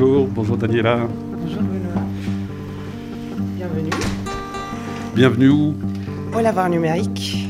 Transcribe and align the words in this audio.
Bonjour, 0.00 0.28
bonjour 0.28 0.56
Daniela. 0.56 1.08
Bonjour 1.32 1.60
Benoît. 1.60 2.02
Bienvenue. 3.56 3.90
Bienvenue 5.16 5.48
où? 5.48 5.74
Au 6.32 6.40
lavoir 6.40 6.70
numérique. 6.70 7.48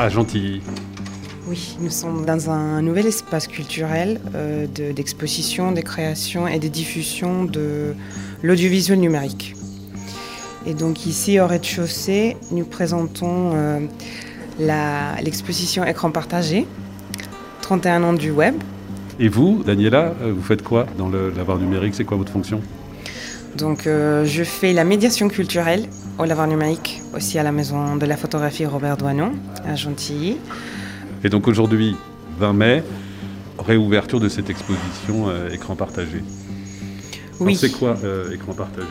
À 0.00 0.08
Gentilly. 0.08 0.62
Oui, 1.46 1.76
nous 1.80 1.90
sommes 1.90 2.24
dans 2.26 2.50
un 2.50 2.82
nouvel 2.82 3.06
espace 3.06 3.46
culturel 3.46 4.20
euh, 4.34 4.66
de- 4.66 4.90
d'exposition, 4.90 5.70
de, 5.70 5.80
création 5.80 6.48
et 6.48 6.58
de 6.58 6.66
diffusion 6.66 7.44
de 7.44 7.94
l'audiovisuel 8.42 8.98
numérique. 8.98 9.54
Et 10.66 10.74
donc 10.74 11.06
ici, 11.06 11.38
au 11.38 11.46
rez-de-chaussée, 11.46 12.36
nous 12.50 12.64
présentons 12.64 13.52
euh, 13.54 13.78
l'exposition 14.58 15.84
Écran 15.84 16.10
partagé, 16.10 16.66
31 17.62 18.02
ans 18.02 18.12
du 18.12 18.32
web. 18.32 18.56
Et 19.20 19.28
vous, 19.28 19.62
Daniela, 19.64 20.14
euh, 20.22 20.32
vous 20.34 20.42
faites 20.42 20.62
quoi 20.62 20.86
dans 20.98 21.08
le 21.08 21.30
lavoir 21.30 21.58
numérique? 21.58 21.94
C'est 21.94 22.04
quoi 22.04 22.16
votre 22.16 22.32
fonction? 22.32 22.60
Donc 23.56 23.86
euh, 23.86 24.24
je 24.24 24.42
fais 24.42 24.72
la 24.72 24.84
médiation 24.84 25.28
culturelle 25.28 25.84
au 26.18 26.24
lavoir 26.24 26.46
numérique, 26.48 27.00
aussi 27.14 27.38
à 27.38 27.42
la 27.42 27.52
maison 27.52 27.96
de 27.96 28.06
la 28.06 28.16
photographie 28.16 28.66
Robert 28.66 28.96
Doinon, 28.96 29.32
à 29.64 29.76
Gentilly. 29.76 30.36
Et 31.22 31.28
donc 31.28 31.46
aujourd'hui, 31.46 31.96
20 32.38 32.52
mai, 32.52 32.82
réouverture 33.58 34.20
de 34.20 34.28
cette 34.28 34.50
exposition 34.50 35.28
euh, 35.28 35.50
écran 35.50 35.76
partagé. 35.76 36.22
Oui. 37.40 37.56
C'est 37.56 37.70
quoi 37.70 37.96
euh, 38.04 38.32
écran 38.32 38.52
partagé? 38.52 38.88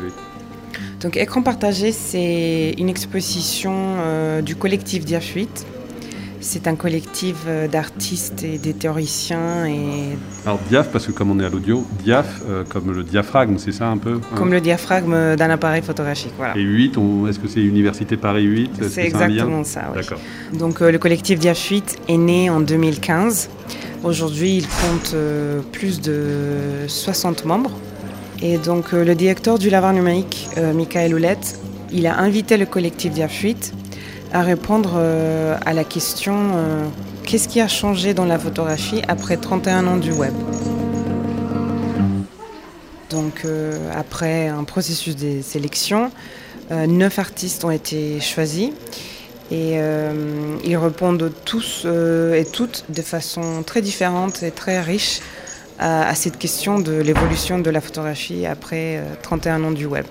Donc 1.02 1.17
Écran 1.17 1.42
partagé, 1.42 1.92
c'est 1.92 2.76
une 2.78 2.90
exposition 2.90 3.73
euh, 3.76 4.42
du 4.42 4.55
collectif 4.55 5.03
Diaphuite. 5.03 5.66
C'est 6.45 6.67
un 6.67 6.75
collectif 6.75 7.35
euh, 7.47 7.70
d'artistes 7.70 8.44
et 8.44 8.58
des 8.58 8.73
théoriciens 8.73 9.66
et 9.66 10.17
Alors 10.45 10.59
diaph, 10.69 10.89
parce 10.91 11.08
que 11.08 11.13
comme 11.13 11.31
on 11.31 11.39
est 11.39 11.45
à 11.45 11.50
l'audio, 11.50 11.85
diaph 12.03 12.41
euh, 12.50 12.63
comme 12.67 12.91
le 12.91 13.02
diaphragme, 13.03 13.58
c'est 13.58 13.72
ça 13.72 13.88
un 13.88 13.97
peu 13.97 14.16
hein 14.22 14.35
comme 14.35 14.52
le 14.52 14.59
diaphragme 14.59 15.35
d'un 15.38 15.50
appareil 15.50 15.81
photographique. 15.81 16.33
Voilà. 16.38 16.58
Et 16.58 16.61
8, 16.61 16.97
on- 16.97 17.27
est-ce 17.27 17.39
que 17.39 17.47
c'est 17.47 17.61
Université 17.61 18.17
Paris 18.17 18.44
8 18.44 18.72
Est-ce 18.73 18.80
que 18.80 18.89
C'est 18.89 19.05
exactement 19.05 19.63
ça. 19.63 19.83
oui. 19.95 20.02
D'accord. 20.02 20.19
Donc 20.53 20.81
euh, 20.81 20.91
le 20.91 20.97
collectif 21.00 21.39
Diaphuite 21.39 21.97
est 22.09 22.17
né 22.17 22.50
en 22.50 22.59
2015. 22.59 23.50
Aujourd'hui, 24.03 24.57
il 24.57 24.67
compte 24.67 25.13
euh, 25.13 25.61
plus 25.72 26.02
de 26.02 26.57
60 26.88 27.45
membres. 27.45 27.72
Et 28.41 28.57
donc 28.57 28.94
euh, 28.94 29.05
le 29.05 29.16
directeur 29.16 29.57
du 29.57 29.69
lavoir 29.69 29.94
numérique, 29.94 30.50
euh, 30.57 30.73
Michael 30.73 31.16
Houlette, 31.16 31.57
il 31.94 32.05
a 32.05 32.19
invité 32.19 32.57
le 32.57 32.66
collectif 32.66 33.13
Diaphuite 33.13 33.73
à 34.34 34.42
répondre 34.42 34.94
euh, 34.95 35.56
à 35.66 35.73
la 35.73 35.84
question 35.84 36.34
euh, 36.56 36.88
qu'est-ce 37.23 37.48
qui 37.48 37.62
a 37.62 37.67
changé 37.67 38.14
dans 38.14 38.26
la 38.26 38.40
photographie 38.40 39.02
après 39.08 39.38
31 39.38 39.88
ans 39.88 39.98
du 39.98 40.12
web? 40.12 40.34
Donc 43.09 43.45
euh, 43.45 43.92
après 43.95 44.48
un 44.48 44.64
processus 44.64 45.16
de 45.16 45.42
sélection, 45.42 46.12
neuf 46.72 47.20
artistes 47.20 47.64
ont 47.66 47.72
été 47.72 48.20
choisis 48.20 48.72
et 49.52 49.78
ils 50.64 50.78
répondent 50.78 51.31
tous 51.45 51.86
et 51.86 52.45
toutes 52.52 52.86
de 52.90 53.02
façon 53.03 53.62
très 53.64 53.84
différente 53.84 54.42
et 54.42 54.50
très 54.50 54.81
riche 54.81 55.20
à, 55.80 56.16
cette 56.16 56.38
question 56.38 56.80
de 56.80 56.94
l'évolution 56.94 57.59
de 57.59 57.70
la 57.70 57.81
photographie 57.81 58.45
après 58.45 58.97
euh, 58.97 59.14
31 59.22 59.64
ans 59.66 59.72
du 59.72 59.86
web. 59.86 60.06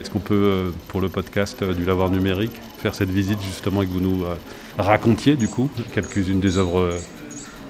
Est-ce 0.00 0.10
qu'on 0.10 0.18
peut, 0.18 0.72
pour 0.88 1.00
le 1.00 1.08
podcast 1.08 1.62
du 1.64 1.84
lavoir 1.84 2.10
numérique, 2.10 2.60
faire 2.84 2.94
cette 2.94 3.08
visite 3.08 3.38
justement 3.42 3.80
et 3.80 3.86
que 3.86 3.92
vous 3.92 4.00
nous 4.00 4.24
euh, 4.24 4.34
racontiez 4.76 5.36
du 5.36 5.48
coup 5.48 5.70
quelques-unes 5.94 6.40
des 6.40 6.58
œuvres 6.58 6.80
euh, 6.80 6.98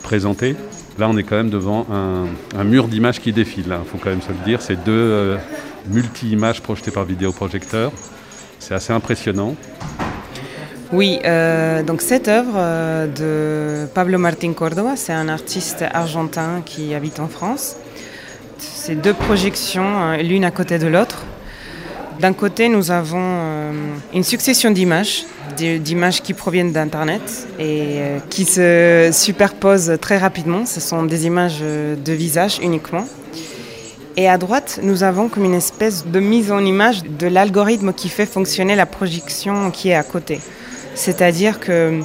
présentées 0.02 0.56
Là, 0.98 1.08
on 1.08 1.16
est 1.16 1.24
quand 1.24 1.36
même 1.36 1.50
devant 1.50 1.86
un, 1.90 2.62
mur 2.62 2.86
d'images 2.86 3.20
qui 3.20 3.32
défile. 3.32 3.66
Il 3.66 3.90
faut 3.90 3.98
quand 3.98 4.10
même 4.10 4.22
se 4.22 4.28
le 4.28 4.44
dire. 4.44 4.62
C'est 4.62 4.76
deux 4.76 4.92
euh, 4.92 5.36
multi-images 5.88 6.60
projetées 6.60 6.92
par 6.92 7.04
vidéoprojecteur. 7.04 7.90
C'est 8.60 8.74
assez 8.74 8.92
impressionnant. 8.92 9.56
Oui, 10.92 11.18
donc 11.84 12.00
cette 12.00 12.28
œuvre 12.28 13.08
de 13.08 13.86
Pablo 13.92 14.18
Martín 14.18 14.54
Córdoba, 14.54 14.94
c'est 14.94 15.12
un 15.12 15.28
artiste 15.28 15.84
argentin 15.92 16.62
qui 16.64 16.94
habite 16.94 17.18
en 17.18 17.26
France. 17.26 17.76
C'est 18.58 18.94
deux 18.94 19.14
projections, 19.14 20.12
euh, 20.12 20.16
l'une 20.18 20.44
à 20.44 20.50
côté 20.50 20.78
de 20.78 20.86
l'autre. 20.86 21.24
D'un 22.20 22.32
côté, 22.32 22.68
nous 22.68 22.90
avons 22.90 23.18
euh, 23.20 23.72
une 24.12 24.22
succession 24.22 24.70
d'images, 24.70 25.24
d'images 25.56 26.22
qui 26.22 26.32
proviennent 26.32 26.72
d'Internet 26.72 27.48
et 27.58 27.80
euh, 27.98 28.18
qui 28.30 28.44
se 28.44 29.10
superposent 29.12 29.98
très 30.00 30.18
rapidement. 30.18 30.64
Ce 30.64 30.80
sont 30.80 31.02
des 31.02 31.26
images 31.26 31.58
euh, 31.62 31.96
de 31.96 32.12
visage 32.12 32.58
uniquement. 32.62 33.06
Et 34.16 34.28
à 34.28 34.38
droite, 34.38 34.78
nous 34.82 35.02
avons 35.02 35.28
comme 35.28 35.44
une 35.44 35.54
espèce 35.54 36.06
de 36.06 36.20
mise 36.20 36.52
en 36.52 36.64
image 36.64 37.02
de 37.02 37.26
l'algorithme 37.26 37.92
qui 37.92 38.08
fait 38.08 38.26
fonctionner 38.26 38.76
la 38.76 38.86
projection 38.86 39.72
qui 39.72 39.88
est 39.88 39.96
à 39.96 40.04
côté. 40.04 40.40
C'est-à-dire 40.94 41.58
qu'il 41.58 42.04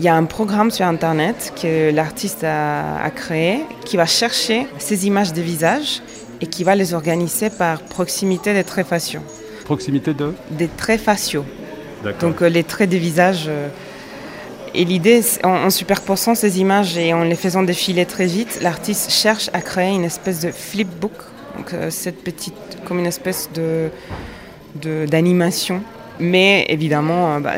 y 0.00 0.08
a 0.08 0.16
un 0.16 0.24
programme 0.24 0.72
sur 0.72 0.84
Internet 0.84 1.52
que 1.62 1.92
l'artiste 1.92 2.42
a, 2.42 3.00
a 3.00 3.10
créé 3.10 3.60
qui 3.84 3.96
va 3.96 4.06
chercher 4.06 4.66
ces 4.78 5.06
images 5.06 5.32
de 5.32 5.40
visage 5.40 6.02
et 6.40 6.46
qui 6.46 6.64
va 6.64 6.74
les 6.74 6.94
organiser 6.94 7.50
par 7.50 7.80
proximité 7.82 8.54
des 8.54 8.64
traits 8.64 8.86
faciaux. 8.86 9.20
Proximité 9.64 10.14
de 10.14 10.32
Des 10.50 10.68
traits 10.68 11.00
faciaux. 11.00 11.44
Donc 12.20 12.42
euh, 12.42 12.48
les 12.48 12.64
traits 12.64 12.88
des 12.90 12.98
visages. 12.98 13.46
euh, 13.48 13.68
et 14.74 14.84
l'idée, 14.84 15.22
en, 15.44 15.70
superposant 15.70 16.34
ces 16.34 16.60
images 16.60 16.96
et 16.98 17.14
en 17.14 17.24
les 17.24 17.36
faisant 17.36 17.62
défiler 17.62 18.04
très 18.04 18.26
vite, 18.26 18.60
l'artiste 18.62 19.10
cherche 19.10 19.48
à 19.54 19.62
créer 19.62 19.94
une 19.94 20.04
espèce 20.04 20.40
de 20.40 20.50
flipbook. 20.50 21.12
Donc 21.56 21.72
euh, 21.72 21.90
cette 21.90 22.22
petite, 22.22 22.54
comme 22.84 22.98
une 22.98 23.06
espèce 23.06 23.48
de 23.54 23.90
d'animation. 25.08 25.82
Mais 26.20 26.66
évidemment, 26.68 27.40
bah, 27.40 27.54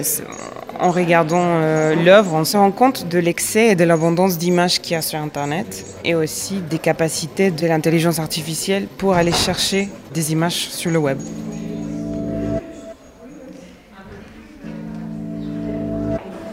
en 0.81 0.91
regardant 0.91 1.45
euh, 1.45 1.95
l'œuvre, 1.95 2.35
on 2.35 2.45
se 2.45 2.57
rend 2.57 2.71
compte 2.71 3.07
de 3.09 3.19
l'excès 3.19 3.69
et 3.69 3.75
de 3.77 3.85
l'abondance 3.85 4.39
d'images 4.39 4.81
qu'il 4.81 4.93
y 4.93 4.97
a 4.97 5.03
sur 5.03 5.19
Internet 5.19 5.85
et 6.05 6.15
aussi 6.15 6.61
des 6.61 6.79
capacités 6.79 7.51
de 7.51 7.67
l'intelligence 7.67 8.19
artificielle 8.19 8.87
pour 8.99 9.15
aller 9.15 9.33
chercher 9.33 9.89
des 10.15 10.33
images 10.33 10.69
sur 10.71 10.91
le 10.91 10.99
web. 10.99 11.19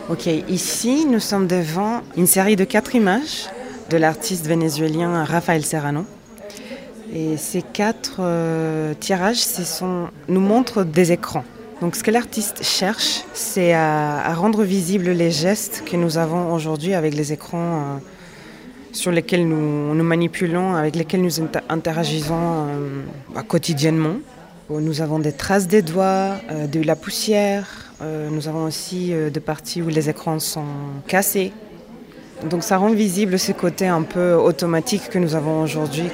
Ok, 0.10 0.28
ici 0.48 1.06
nous 1.06 1.20
sommes 1.20 1.48
devant 1.48 2.02
une 2.16 2.28
série 2.28 2.56
de 2.56 2.64
quatre 2.64 2.96
images 2.96 3.50
de 3.90 3.98
l'artiste 3.98 4.46
vénézuélien 4.46 5.24
Rafael 5.24 5.64
Serrano. 5.64 6.06
Et 7.14 7.38
ces 7.38 7.62
quatre 7.62 8.18
euh, 8.20 8.94
tirages 9.00 9.46
nous 10.28 10.42
montrent 10.42 10.84
des 10.84 11.14
écrans. 11.14 11.46
Donc 11.82 11.96
ce 11.96 12.04
que 12.04 12.10
l'artiste 12.10 12.64
cherche, 12.64 13.22
c'est 13.34 13.74
à, 13.74 14.34
rendre 14.34 14.64
visibles 14.64 15.10
les 15.12 15.30
gestes 15.30 15.84
que 15.90 15.96
nous 15.96 16.18
avons 16.18 16.54
aujourd'hui 16.54 16.96
avec 16.96 17.14
les 17.14 17.34
écrans 17.34 17.58
euh, 17.76 17.98
sur 18.92 19.12
lesquels 19.12 19.48
nous, 19.48 20.04
manipulons, 20.04 20.74
avec 20.76 20.96
lesquels 20.96 21.22
nous 21.22 21.40
inter- 21.40 21.60
interagisons 21.70 22.36
euh, 22.36 23.42
quotidiennement. 23.48 24.16
Nous 24.72 25.02
avons 25.02 25.20
des 25.20 25.32
traces 25.34 25.68
des 25.68 25.84
doigts, 25.84 26.32
euh, 26.52 26.66
de 26.66 26.82
la 26.82 26.96
poussière. 26.96 27.68
euh, 28.02 28.28
nous 28.32 28.48
avons 28.48 28.66
aussi 28.66 29.14
euh, 29.14 29.30
des 29.30 29.40
parties 29.40 29.82
où 29.84 29.88
les 29.88 30.10
écrans 30.10 30.40
sont 30.40 30.66
cassés. 31.08 31.54
Donc 32.50 32.64
ça 32.64 32.78
rend 32.78 32.90
visible 32.92 33.38
ce 33.38 33.52
côté 33.52 33.86
un 33.88 34.02
peu 34.02 34.34
automatique 34.34 35.10
que 35.10 35.20
nous 35.20 35.36
avons 35.36 35.62
aujourd'hui 35.64 36.10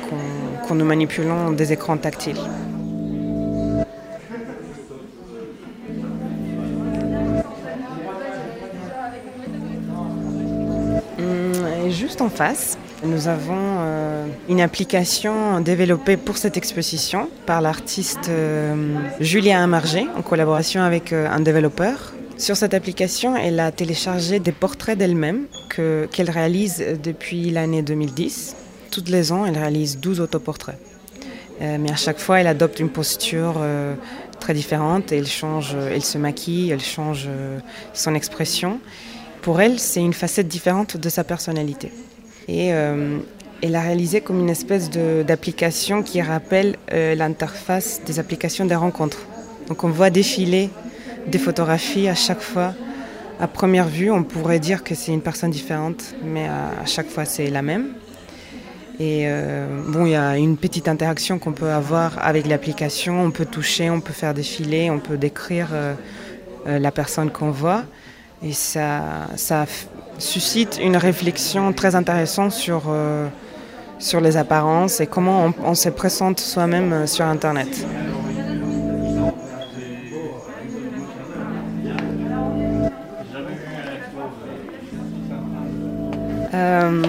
quand 0.68 0.75
nous 0.75 0.85
manipulons 0.85 1.51
des 1.51 1.72
écrans 1.74 1.97
tactiles. 1.97 2.40
Juste 12.13 12.21
en 12.21 12.30
face, 12.30 12.77
nous 13.04 13.27
avons 13.27 13.57
euh, 13.57 14.27
une 14.48 14.62
application 14.62 15.60
développée 15.62 16.15
pour 16.15 16.38
cette 16.38 16.57
exposition 16.57 17.27
par 17.48 17.60
l'artiste 17.60 18.30
euh, 18.30 18.75
Julien 19.19 19.63
Amargé 19.63 20.06
en 20.15 20.21
collaboration 20.21 20.83
avec 20.83 21.12
euh, 21.12 21.27
un 21.27 21.39
développeur. 21.39 22.13
Sur 22.38 22.56
cette 22.56 22.75
application, 22.75 23.36
elle 23.36 23.60
a 23.60 23.71
téléchargé 23.71 24.39
des 24.39 24.51
portraits 24.51 24.95
d'elle-même 24.95 25.45
que- 25.71 26.07
qu'elle 26.12 26.30
réalise 26.30 26.83
depuis 27.01 27.50
l'année 27.50 27.81
2010. 27.81 28.56
Toutes 28.92 29.09
les 29.09 29.31
ans, 29.31 29.48
elle 29.48 29.57
réalise 29.57 29.98
12 29.98 30.19
autoportraits. 30.21 30.77
Euh, 31.63 31.77
mais 31.80 31.92
à 31.92 31.95
chaque 31.95 32.19
fois, 32.19 32.39
elle 32.42 32.48
adopte 32.48 32.80
une 32.80 32.89
posture 32.89 33.56
très 34.39 34.54
différente. 34.54 35.12
Elle 35.12 35.25
change, 35.25 35.75
elle 35.92 36.04
se 36.04 36.19
maquille, 36.19 36.69
elle 36.69 36.83
change 36.83 37.27
son 37.94 38.13
expression. 38.13 38.80
Pour 39.44 39.60
elle, 39.60 39.78
c'est 39.78 40.00
une 40.00 40.13
facette 40.13 40.48
différente 40.48 40.95
de 40.95 41.10
sa 41.10 41.25
personnalité. 41.25 41.92
Et 42.48 42.74
euh, 42.74 43.19
elle 43.62 43.75
a 43.75 43.81
réalisé 43.81 44.22
comme 44.22 44.40
une 44.40 44.50
espèce 44.50 44.90
d'application 44.90 46.01
qui 46.01 46.22
rappelle 46.22 46.78
euh, 46.94 47.13
l'interface 47.13 48.01
des 48.06 48.19
applications 48.19 48.66
des 48.66 48.75
rencontres. 48.75 49.19
Donc 49.68 49.84
on 49.84 49.90
voit 49.90 50.10
défiler 50.10 50.69
des 51.28 51.38
photographies 51.40 52.07
à 52.07 52.16
chaque 52.16 52.40
fois. 52.40 52.74
À 53.38 53.50
première 53.50 53.90
vue, 53.90 54.10
on 54.12 54.24
pourrait 54.24 54.60
dire 54.60 54.81
que 54.81 54.95
c'est 54.95 55.12
une 55.12 55.22
personne 55.22 55.51
différente, 55.51 56.16
mais 56.24 56.48
à, 56.48 56.69
à 56.81 56.86
chaque 56.86 57.10
fois 57.10 57.25
c'est 57.25 57.50
la 57.50 57.62
même. 57.62 57.88
Et 58.98 59.28
bon, 59.88 60.06
il 60.06 60.12
y 60.12 60.16
a 60.16 60.38
une 60.38 60.56
petite 60.56 60.88
interaction 60.88 61.40
qu'on 61.40 61.51
peut 61.51 61.72
avoir 61.72 62.24
avec 62.24 62.45
l'application. 62.45 63.22
On 63.22 63.31
peut 63.31 63.45
toucher, 63.45 63.90
on 63.90 64.00
peut 64.00 64.13
faire 64.13 64.36
défiler, 64.36 64.92
on 64.92 65.00
peut 65.00 65.18
décrire 65.18 65.69
la 66.66 66.92
personne 66.92 67.31
qu'on 67.31 67.50
voit. 67.50 67.86
Et 68.44 68.51
ça, 68.51 69.28
ça 69.36 69.66
suscite 70.18 70.80
une 70.81 70.98
réflexion 70.98 71.72
très 71.74 71.95
intéressante 71.95 72.51
sur, 72.51 72.84
sur 74.00 74.19
les 74.19 74.36
apparences 74.38 75.00
et 75.00 75.07
comment 75.07 75.54
on, 75.63 75.75
se 75.75 75.90
présente 75.90 76.40
soi-même 76.40 77.07
sur 77.07 77.25
Internet. 77.25 77.86
Euh, 86.54 87.01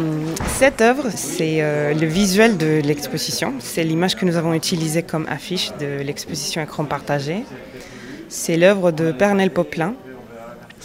cette 0.47 0.81
œuvre, 0.81 1.09
c'est 1.15 1.59
euh, 1.61 1.93
le 1.93 2.07
visuel 2.07 2.57
de 2.57 2.81
l'exposition. 2.83 3.55
C'est 3.59 3.85
l'image 3.85 4.17
que 4.17 4.25
nous 4.25 4.37
avons 4.37 4.55
utilisée 4.55 5.03
comme 5.03 5.27
affiche 5.29 5.73
de 5.79 6.03
l'exposition 6.03 6.63
écran 6.63 6.85
partagé. 6.85 7.45
C'est 8.29 8.57
l'œuvre 8.57 8.91
de 8.91 9.13
Pernel 9.13 9.51
Poplin 9.51 9.95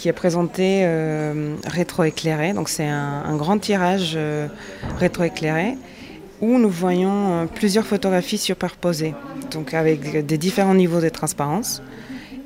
qui 0.00 0.08
est 0.08 0.14
présentée 0.14 0.80
euh, 0.84 1.56
rétroéclairée. 1.66 2.54
Donc 2.54 2.70
c'est 2.70 2.86
un, 2.86 3.36
grand 3.36 3.58
tirage 3.58 4.18
rétroéclairé 4.98 5.76
où 6.40 6.58
nous 6.58 6.70
voyons 6.70 7.46
plusieurs 7.54 7.84
photographies 7.84 8.38
superposées, 8.38 9.14
donc 9.50 9.74
avec 9.74 10.24
des 10.24 10.38
différents 10.38 10.74
niveaux 10.74 11.02
de 11.02 11.10
transparence. 11.10 11.82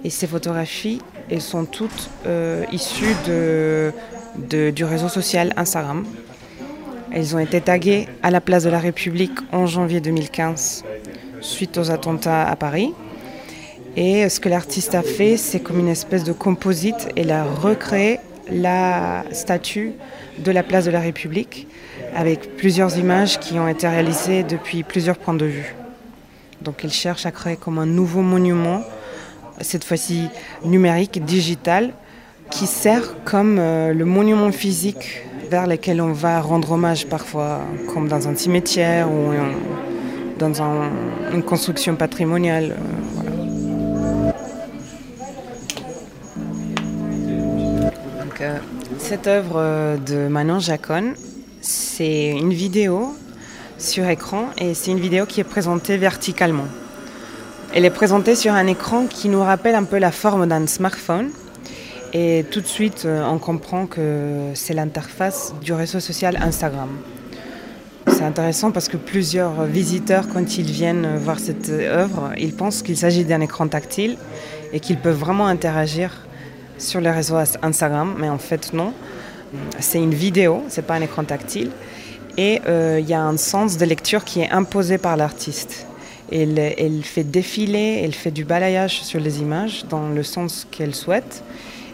Et 0.02 0.10
ces 0.10 0.26
photographies, 0.26 1.00
elles 1.30 1.40
sont 1.40 1.64
toutes 1.64 2.10
issues 2.72 3.14
du 4.48 4.84
réseau 4.84 5.08
social 5.08 5.52
Instagram. 5.56 6.04
Elles 7.12 7.36
ont 7.36 7.38
été 7.38 7.60
taguées 7.60 8.08
à 8.24 8.32
la 8.32 8.40
place 8.40 8.64
de 8.64 8.70
la 8.70 8.80
République 8.80 9.38
en 9.52 9.66
janvier 9.66 10.00
2015 10.00 10.84
suite 11.40 11.78
aux 11.78 11.92
attentats 11.92 12.48
à 12.48 12.56
Paris. 12.56 12.92
Et 13.96 14.28
ce 14.28 14.40
que 14.40 14.48
l'artiste 14.48 14.96
a 14.96 15.02
fait, 15.02 15.36
c'est 15.36 15.60
comme 15.60 15.78
une 15.78 15.88
espèce 15.88 16.24
de 16.24 16.32
composite. 16.32 17.08
Elle 17.16 17.30
a 17.30 17.44
recréé 17.44 18.18
la 18.50 19.24
statue 19.30 19.92
de 20.38 20.50
la 20.50 20.64
place 20.64 20.84
de 20.84 20.90
la 20.90 21.00
République 21.00 21.68
avec 22.14 22.56
plusieurs 22.56 22.98
images 22.98 23.38
qui 23.38 23.58
ont 23.58 23.68
été 23.68 23.86
réalisées 23.86 24.42
depuis 24.42 24.82
plusieurs 24.82 25.16
points 25.16 25.34
de 25.34 25.46
vue. 25.46 25.76
Donc 26.60 26.80
elle 26.82 26.92
cherche 26.92 27.24
à 27.24 27.30
créer 27.30 27.56
comme 27.56 27.78
un 27.78 27.86
nouveau 27.86 28.20
monument, 28.20 28.82
cette 29.60 29.84
fois-ci 29.84 30.28
numérique, 30.64 31.24
digital, 31.24 31.92
qui 32.50 32.66
sert 32.66 33.22
comme 33.24 33.58
euh, 33.58 33.92
le 33.92 34.04
monument 34.04 34.50
physique 34.50 35.22
vers 35.50 35.66
lequel 35.66 36.00
on 36.00 36.12
va 36.12 36.40
rendre 36.40 36.72
hommage 36.72 37.06
parfois, 37.06 37.60
comme 37.92 38.08
dans 38.08 38.26
un 38.26 38.34
cimetière 38.34 39.08
ou 39.10 39.32
dans 40.38 40.60
une 41.32 41.42
construction 41.42 41.94
patrimoniale. 41.94 42.74
Cette 49.04 49.26
œuvre 49.26 49.98
de 50.06 50.28
Manon 50.28 50.60
Jacon, 50.60 51.12
c'est 51.60 52.30
une 52.30 52.54
vidéo 52.54 53.14
sur 53.76 54.08
écran 54.08 54.46
et 54.56 54.72
c'est 54.72 54.92
une 54.92 54.98
vidéo 54.98 55.26
qui 55.26 55.40
est 55.40 55.44
présentée 55.44 55.98
verticalement. 55.98 56.64
Elle 57.74 57.84
est 57.84 57.90
présentée 57.90 58.34
sur 58.34 58.54
un 58.54 58.66
écran 58.66 59.04
qui 59.06 59.28
nous 59.28 59.42
rappelle 59.42 59.74
un 59.74 59.84
peu 59.84 59.98
la 59.98 60.10
forme 60.10 60.46
d'un 60.46 60.66
smartphone 60.66 61.28
et 62.14 62.46
tout 62.50 62.62
de 62.62 62.66
suite, 62.66 63.02
euh, 63.04 63.22
on 63.28 63.38
comprend 63.38 63.86
que 63.86 64.52
c'est 64.54 64.72
l'interface 64.72 65.54
du 65.60 65.74
réseau 65.74 66.00
social 66.00 66.38
Instagram. 66.40 66.88
C'est 68.06 68.24
intéressant 68.24 68.70
parce 68.70 68.88
que 68.88 68.96
plusieurs 68.96 69.64
visiteurs, 69.64 70.28
quand 70.32 70.56
ils 70.56 70.70
viennent 70.70 71.18
voir 71.18 71.40
cette 71.40 71.68
œuvre, 71.68 72.32
ils 72.38 72.54
pensent 72.54 72.80
qu'il 72.80 72.96
s'agit 72.96 73.24
d'un 73.24 73.42
écran 73.42 73.68
tactile 73.68 74.16
et 74.72 74.80
qu'ils 74.80 74.98
peuvent 74.98 75.18
vraiment 75.18 75.46
interagir 75.46 76.24
sur 76.78 77.00
les 77.00 77.10
réseaux 77.10 77.36
Instagram, 77.62 78.14
mais 78.18 78.28
en 78.28 78.38
fait 78.38 78.72
non. 78.72 78.92
C'est 79.78 79.98
une 79.98 80.14
vidéo, 80.14 80.64
c'est 80.68 80.82
pas 80.82 80.94
un 80.94 81.02
écran 81.02 81.24
tactile. 81.24 81.70
Et 82.36 82.60
euh, 82.66 82.98
il 83.00 83.08
y 83.08 83.14
a 83.14 83.22
un 83.22 83.36
sens 83.36 83.76
de 83.76 83.84
lecture 83.84 84.24
qui 84.24 84.40
est 84.40 84.50
imposé 84.50 84.98
par 84.98 85.16
l'artiste. 85.16 85.86
Elle, 86.32 87.02
fait 87.04 87.22
défiler, 87.22 88.00
elle 88.02 88.14
fait 88.14 88.32
du 88.32 88.44
balayage 88.44 89.02
sur 89.02 89.20
les 89.20 89.40
images 89.40 89.84
dans 89.88 90.08
le 90.08 90.22
sens 90.24 90.66
qu'elle 90.70 90.94
souhaite. 90.94 91.44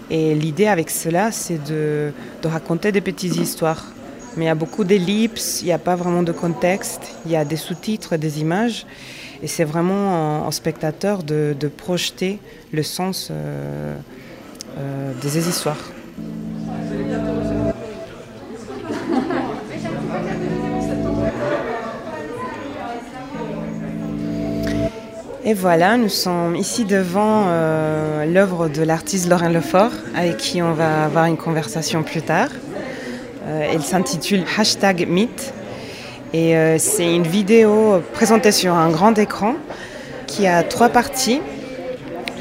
Et 0.08 0.34
l'idée 0.34 0.66
avec 0.66 0.88
cela, 0.88 1.30
c'est 1.30 1.62
de, 1.68 2.12
raconter 2.44 2.90
des 2.90 3.02
petites 3.02 3.36
histoires. 3.36 3.84
Mais 4.36 4.44
il 4.44 4.46
y 4.46 4.50
a 4.50 4.54
beaucoup 4.54 4.84
d'ellipses, 4.84 5.60
il 5.60 5.66
n'y 5.66 5.72
a 5.72 5.78
pas 5.78 5.96
vraiment 5.96 6.22
de 6.22 6.32
contexte, 6.32 7.16
il 7.26 7.32
y 7.32 7.36
a 7.36 7.44
des 7.44 7.56
sous-titres, 7.56 8.16
des 8.16 8.40
images. 8.40 8.86
Et 9.42 9.46
c'est 9.46 9.64
vraiment 9.64 10.46
en, 10.46 10.50
spectateur 10.50 11.22
de, 11.22 11.54
projeter 11.76 12.38
le 12.72 12.82
sens 12.82 13.28
euh, 13.30 13.96
euh, 14.78 15.12
des 15.20 15.48
histoires. 15.48 15.76
Et 25.44 25.54
voilà, 25.54 25.96
nous 25.96 26.08
sommes 26.08 26.54
ici 26.54 26.84
devant 26.84 27.44
euh, 27.46 28.24
l'œuvre 28.26 28.68
de 28.68 28.82
l'artiste 28.82 29.28
Laurent 29.28 29.48
Lefort, 29.48 29.90
avec 30.14 30.36
qui 30.36 30.62
on 30.62 30.72
va 30.72 31.04
avoir 31.04 31.24
une 31.26 31.36
conversation 31.36 32.02
plus 32.02 32.22
tard. 32.22 32.48
Euh, 33.46 33.68
elle 33.72 33.82
s'intitule 33.82 34.44
Hashtag 34.56 35.08
Mythe. 35.08 35.52
Et 36.32 36.54
c'est 36.78 37.12
une 37.12 37.26
vidéo 37.26 38.00
présentée 38.12 38.52
sur 38.52 38.72
un 38.74 38.88
grand 38.90 39.18
écran 39.18 39.56
qui 40.28 40.46
a 40.46 40.62
trois 40.62 40.88
parties. 40.88 41.40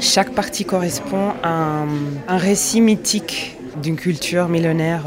Chaque 0.00 0.30
partie 0.30 0.64
correspond 0.64 1.32
à 1.42 1.84
un, 2.28 2.36
récit 2.36 2.80
mythique 2.80 3.56
d'une 3.82 3.96
culture 3.96 4.48
millénaire 4.48 5.04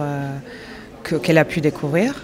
qu'elle 1.21 1.37
a 1.37 1.45
pu 1.45 1.61
découvrir. 1.61 2.23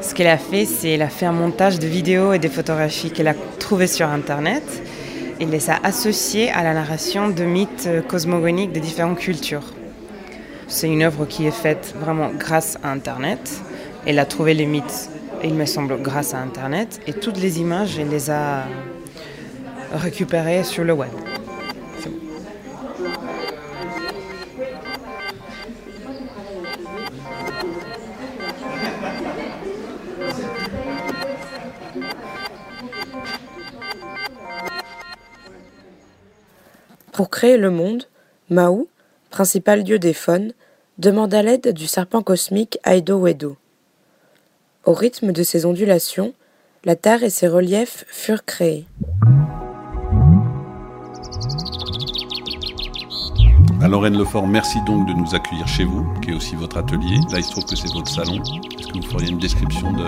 Ce 0.00 0.14
qu'elle 0.14 0.28
a 0.28 0.38
fait, 0.38 0.64
c'est 0.64 0.88
qu'elle 0.88 1.02
a 1.02 1.08
fait 1.08 1.26
un 1.26 1.32
montage 1.32 1.78
de 1.78 1.86
vidéos 1.86 2.32
et 2.32 2.38
des 2.38 2.48
photographies 2.48 3.10
qu'elle 3.10 3.28
a 3.28 3.34
trouvées 3.58 3.88
sur 3.88 4.08
Internet 4.08 4.62
il 5.40 5.50
les 5.50 5.70
a 5.70 5.78
associés 5.82 6.50
à 6.50 6.62
la 6.64 6.74
narration 6.74 7.28
de 7.28 7.44
mythes 7.44 7.88
cosmogoniques 8.08 8.72
de 8.72 8.80
différentes 8.80 9.18
cultures. 9.18 9.72
C'est 10.66 10.88
une 10.88 11.02
œuvre 11.02 11.26
qui 11.26 11.46
est 11.46 11.52
faite 11.52 11.94
vraiment 11.98 12.30
grâce 12.36 12.76
à 12.82 12.90
Internet. 12.90 13.62
Elle 14.06 14.18
a 14.18 14.24
trouvé 14.24 14.54
les 14.54 14.66
mythes, 14.66 15.10
il 15.44 15.54
me 15.54 15.64
semble, 15.64 16.00
grâce 16.02 16.34
à 16.34 16.38
Internet. 16.38 17.00
Et 17.06 17.12
toutes 17.12 17.38
les 17.38 17.60
images, 17.60 17.98
elle 17.98 18.08
les 18.08 18.30
a 18.30 18.64
récupérées 19.92 20.64
sur 20.64 20.84
le 20.84 20.92
web. 20.92 21.10
Pour 37.18 37.30
créer 37.30 37.56
le 37.56 37.72
monde, 37.72 38.04
Mahou, 38.48 38.86
principal 39.30 39.82
dieu 39.82 39.98
des 39.98 40.12
faunes, 40.12 40.52
demanda 40.98 41.42
l'aide 41.42 41.72
du 41.72 41.88
serpent 41.88 42.22
cosmique 42.22 42.78
Aido 42.84 43.18
Wedo. 43.18 43.56
Au 44.84 44.92
rythme 44.92 45.32
de 45.32 45.42
ses 45.42 45.66
ondulations, 45.66 46.32
la 46.84 46.94
Terre 46.94 47.24
et 47.24 47.30
ses 47.30 47.48
reliefs 47.48 48.04
furent 48.06 48.44
créés. 48.44 48.86
À 53.82 53.88
Lorraine 53.88 54.16
Lefort, 54.16 54.46
merci 54.46 54.78
donc 54.86 55.08
de 55.08 55.12
nous 55.12 55.34
accueillir 55.34 55.66
chez 55.66 55.82
vous, 55.82 56.06
qui 56.22 56.30
est 56.30 56.34
aussi 56.34 56.54
votre 56.54 56.76
atelier. 56.76 57.16
Là, 57.32 57.38
il 57.38 57.44
se 57.44 57.50
trouve 57.50 57.64
que 57.64 57.74
c'est 57.74 57.92
votre 57.92 58.12
salon. 58.12 58.40
Est-ce 58.78 58.92
que 58.92 58.98
vous 58.98 59.10
feriez 59.10 59.30
une 59.30 59.40
description 59.40 59.90
de, 59.92 60.04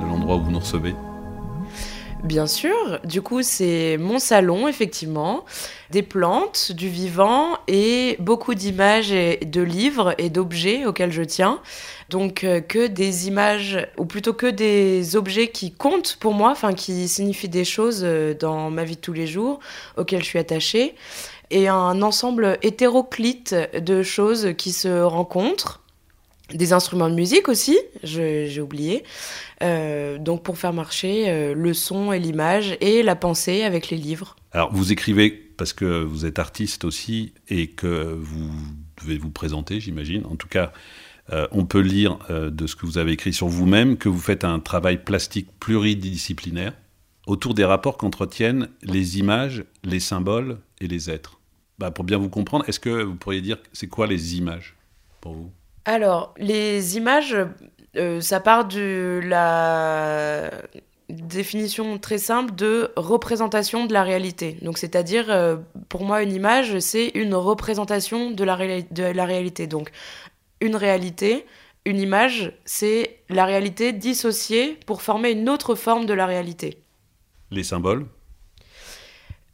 de 0.00 0.06
l'endroit 0.06 0.36
où 0.36 0.44
vous 0.44 0.52
nous 0.52 0.60
recevez? 0.60 0.94
Bien 2.24 2.46
sûr, 2.46 3.00
du 3.04 3.22
coup 3.22 3.42
c'est 3.42 3.96
mon 3.98 4.18
salon 4.18 4.68
effectivement, 4.68 5.44
des 5.90 6.02
plantes, 6.02 6.70
du 6.72 6.88
vivant 6.88 7.56
et 7.66 8.16
beaucoup 8.18 8.54
d'images 8.54 9.10
et 9.10 9.38
de 9.38 9.62
livres 9.62 10.14
et 10.18 10.28
d'objets 10.28 10.84
auxquels 10.84 11.12
je 11.12 11.22
tiens. 11.22 11.60
Donc 12.10 12.44
euh, 12.44 12.60
que 12.60 12.88
des 12.88 13.26
images 13.26 13.88
ou 13.96 14.04
plutôt 14.04 14.34
que 14.34 14.46
des 14.46 15.16
objets 15.16 15.48
qui 15.48 15.72
comptent 15.72 16.18
pour 16.20 16.34
moi, 16.34 16.50
enfin 16.50 16.74
qui 16.74 17.08
signifient 17.08 17.48
des 17.48 17.64
choses 17.64 18.02
euh, 18.04 18.34
dans 18.34 18.70
ma 18.70 18.84
vie 18.84 18.96
de 18.96 19.00
tous 19.00 19.14
les 19.14 19.26
jours 19.26 19.58
auxquelles 19.96 20.22
je 20.22 20.28
suis 20.28 20.38
attachée. 20.38 20.94
Et 21.50 21.68
un 21.68 22.02
ensemble 22.02 22.58
hétéroclite 22.62 23.56
de 23.74 24.02
choses 24.02 24.54
qui 24.58 24.72
se 24.72 25.02
rencontrent 25.02 25.80
des 26.54 26.72
instruments 26.72 27.08
de 27.08 27.14
musique 27.14 27.48
aussi, 27.48 27.78
j'ai 28.02 28.60
oublié. 28.60 29.04
Euh, 29.62 30.18
donc 30.18 30.42
pour 30.42 30.56
faire 30.56 30.72
marcher 30.72 31.28
euh, 31.28 31.54
le 31.54 31.74
son 31.74 32.12
et 32.12 32.18
l'image 32.18 32.76
et 32.80 33.02
la 33.02 33.14
pensée 33.14 33.62
avec 33.62 33.90
les 33.90 33.98
livres. 33.98 34.36
Alors 34.52 34.72
vous 34.72 34.90
écrivez 34.92 35.30
parce 35.30 35.72
que 35.74 36.02
vous 36.02 36.24
êtes 36.24 36.38
artiste 36.38 36.84
aussi 36.84 37.34
et 37.48 37.66
que 37.68 38.16
vous 38.18 38.50
devez 39.02 39.18
vous 39.18 39.30
présenter, 39.30 39.80
j'imagine. 39.80 40.24
En 40.26 40.36
tout 40.36 40.48
cas, 40.48 40.72
on 41.52 41.64
peut 41.64 41.80
lire 41.80 42.18
de 42.28 42.66
ce 42.66 42.74
que 42.74 42.86
vous 42.86 42.98
avez 42.98 43.12
écrit 43.12 43.32
sur 43.32 43.46
vous-même 43.46 43.96
que 43.98 44.08
vous 44.08 44.18
faites 44.18 44.42
un 44.42 44.58
travail 44.58 45.04
plastique 45.04 45.48
pluridisciplinaire 45.60 46.72
autour 47.26 47.54
des 47.54 47.64
rapports 47.64 47.96
qu'entretiennent 47.96 48.68
les 48.82 49.18
images, 49.18 49.64
les 49.84 50.00
symboles 50.00 50.58
et 50.80 50.88
les 50.88 51.10
êtres. 51.10 51.40
Bah, 51.78 51.90
pour 51.90 52.04
bien 52.04 52.18
vous 52.18 52.28
comprendre, 52.28 52.64
est-ce 52.68 52.80
que 52.80 53.02
vous 53.02 53.14
pourriez 53.14 53.40
dire 53.40 53.58
c'est 53.72 53.86
quoi 53.86 54.06
les 54.06 54.36
images 54.36 54.76
pour 55.20 55.34
vous? 55.34 55.52
Alors, 55.84 56.34
les 56.38 56.96
images, 56.96 57.36
euh, 57.96 58.20
ça 58.20 58.40
part 58.40 58.66
de 58.66 59.20
la 59.24 60.50
définition 61.08 61.98
très 61.98 62.18
simple 62.18 62.54
de 62.54 62.92
représentation 62.96 63.86
de 63.86 63.92
la 63.92 64.02
réalité. 64.02 64.58
Donc, 64.62 64.78
c'est-à-dire, 64.78 65.26
euh, 65.30 65.56
pour 65.88 66.04
moi, 66.04 66.22
une 66.22 66.32
image, 66.32 66.78
c'est 66.78 67.08
une 67.14 67.34
représentation 67.34 68.30
de 68.30 68.44
la, 68.44 68.56
de 68.56 69.02
la 69.02 69.24
réalité. 69.24 69.66
Donc, 69.66 69.90
une 70.60 70.76
réalité, 70.76 71.46
une 71.84 71.98
image, 71.98 72.52
c'est 72.64 73.22
la 73.28 73.44
réalité 73.44 73.92
dissociée 73.92 74.78
pour 74.86 75.02
former 75.02 75.30
une 75.32 75.48
autre 75.48 75.74
forme 75.74 76.06
de 76.06 76.14
la 76.14 76.26
réalité. 76.26 76.82
Les 77.50 77.64
symboles 77.64 78.06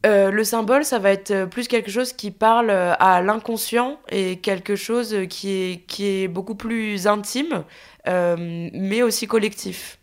euh, 0.06 0.30
le 0.30 0.44
symbole, 0.44 0.84
ça 0.84 0.98
va 0.98 1.10
être 1.10 1.32
euh, 1.32 1.46
plus 1.46 1.66
quelque 1.66 1.90
chose 1.90 2.12
qui 2.12 2.30
parle 2.30 2.70
euh, 2.70 2.94
à 3.00 3.22
l'inconscient 3.22 3.98
et 4.08 4.38
quelque 4.38 4.76
chose 4.76 5.16
qui 5.28 5.50
est, 5.50 5.86
qui 5.86 6.06
est 6.06 6.28
beaucoup 6.28 6.54
plus 6.54 7.06
intime, 7.06 7.64
mais 8.06 9.02
aussi 9.02 9.26
collectif. 9.26 9.98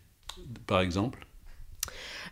Par 0.66 0.80
exemple? 0.80 1.26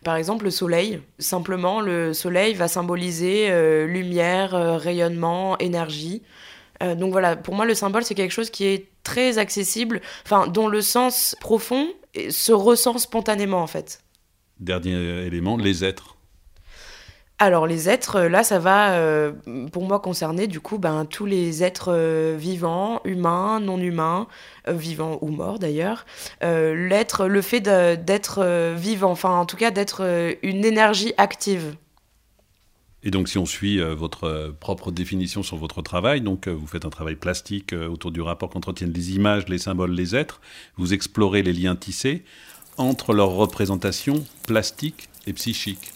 Par 0.04 0.16
exemple, 0.16 0.44
le 0.44 0.50
soleil. 0.50 1.00
Simplement, 1.18 1.80
le 1.80 2.12
soleil 2.12 2.52
va 2.52 2.68
symboliser 2.68 3.48
lumière, 3.86 4.50
rayonnement, 4.78 5.56
énergie. 5.58 6.22
donc 6.80 7.12
voilà, 7.12 7.36
pour 7.36 7.54
moi, 7.54 7.64
le 7.64 7.74
symbole, 7.74 8.04
c'est 8.04 8.14
quelque 8.14 8.32
chose 8.32 8.50
qui 8.50 8.66
est 8.66 8.88
très 9.02 9.38
accessible, 9.38 10.02
enfin, 10.26 10.46
dont 10.46 10.68
le 10.68 10.82
sens 10.82 11.34
profond 11.40 11.88
se 12.28 12.52
ressent 12.52 12.98
spontanément, 12.98 13.62
en 13.62 13.66
fait. 13.66 14.02
Dernier 14.60 15.24
élément, 15.24 15.56
les 15.56 15.84
êtres. 15.84 16.18
Alors 17.42 17.66
les 17.66 17.88
êtres, 17.88 18.20
là, 18.20 18.44
ça 18.44 18.60
va 18.60 18.92
euh, 18.92 19.32
pour 19.72 19.82
moi 19.82 19.98
concerner 19.98 20.46
du 20.46 20.60
coup 20.60 20.78
ben, 20.78 21.04
tous 21.04 21.26
les 21.26 21.64
êtres 21.64 21.92
euh, 21.92 22.36
vivants, 22.38 23.00
humains, 23.04 23.58
non 23.58 23.78
humains, 23.78 24.28
euh, 24.68 24.74
vivants 24.74 25.18
ou 25.22 25.26
morts 25.26 25.58
d'ailleurs. 25.58 26.06
L'être, 26.40 27.26
le 27.26 27.42
fait 27.42 27.58
d'être 27.58 28.74
vivant, 28.76 29.10
enfin 29.10 29.30
en 29.30 29.44
tout 29.44 29.56
cas 29.56 29.72
d'être 29.72 30.36
une 30.44 30.64
énergie 30.64 31.14
active. 31.16 31.74
Et 33.02 33.10
donc 33.10 33.28
si 33.28 33.38
on 33.38 33.46
suit 33.46 33.80
votre 33.80 34.54
propre 34.60 34.92
définition 34.92 35.42
sur 35.42 35.56
votre 35.56 35.82
travail, 35.82 36.20
donc 36.20 36.46
vous 36.46 36.68
faites 36.68 36.84
un 36.84 36.90
travail 36.90 37.16
plastique 37.16 37.72
autour 37.72 38.12
du 38.12 38.20
rapport 38.20 38.50
qu'entretiennent 38.50 38.92
les 38.92 39.16
images, 39.16 39.48
les 39.48 39.58
symboles, 39.58 39.90
les 39.90 40.14
êtres, 40.14 40.40
vous 40.76 40.94
explorez 40.94 41.42
les 41.42 41.52
liens 41.52 41.74
tissés 41.74 42.22
entre 42.76 43.12
leurs 43.12 43.30
représentations 43.30 44.24
plastiques 44.46 45.08
et 45.26 45.32
psychiques. 45.32 45.92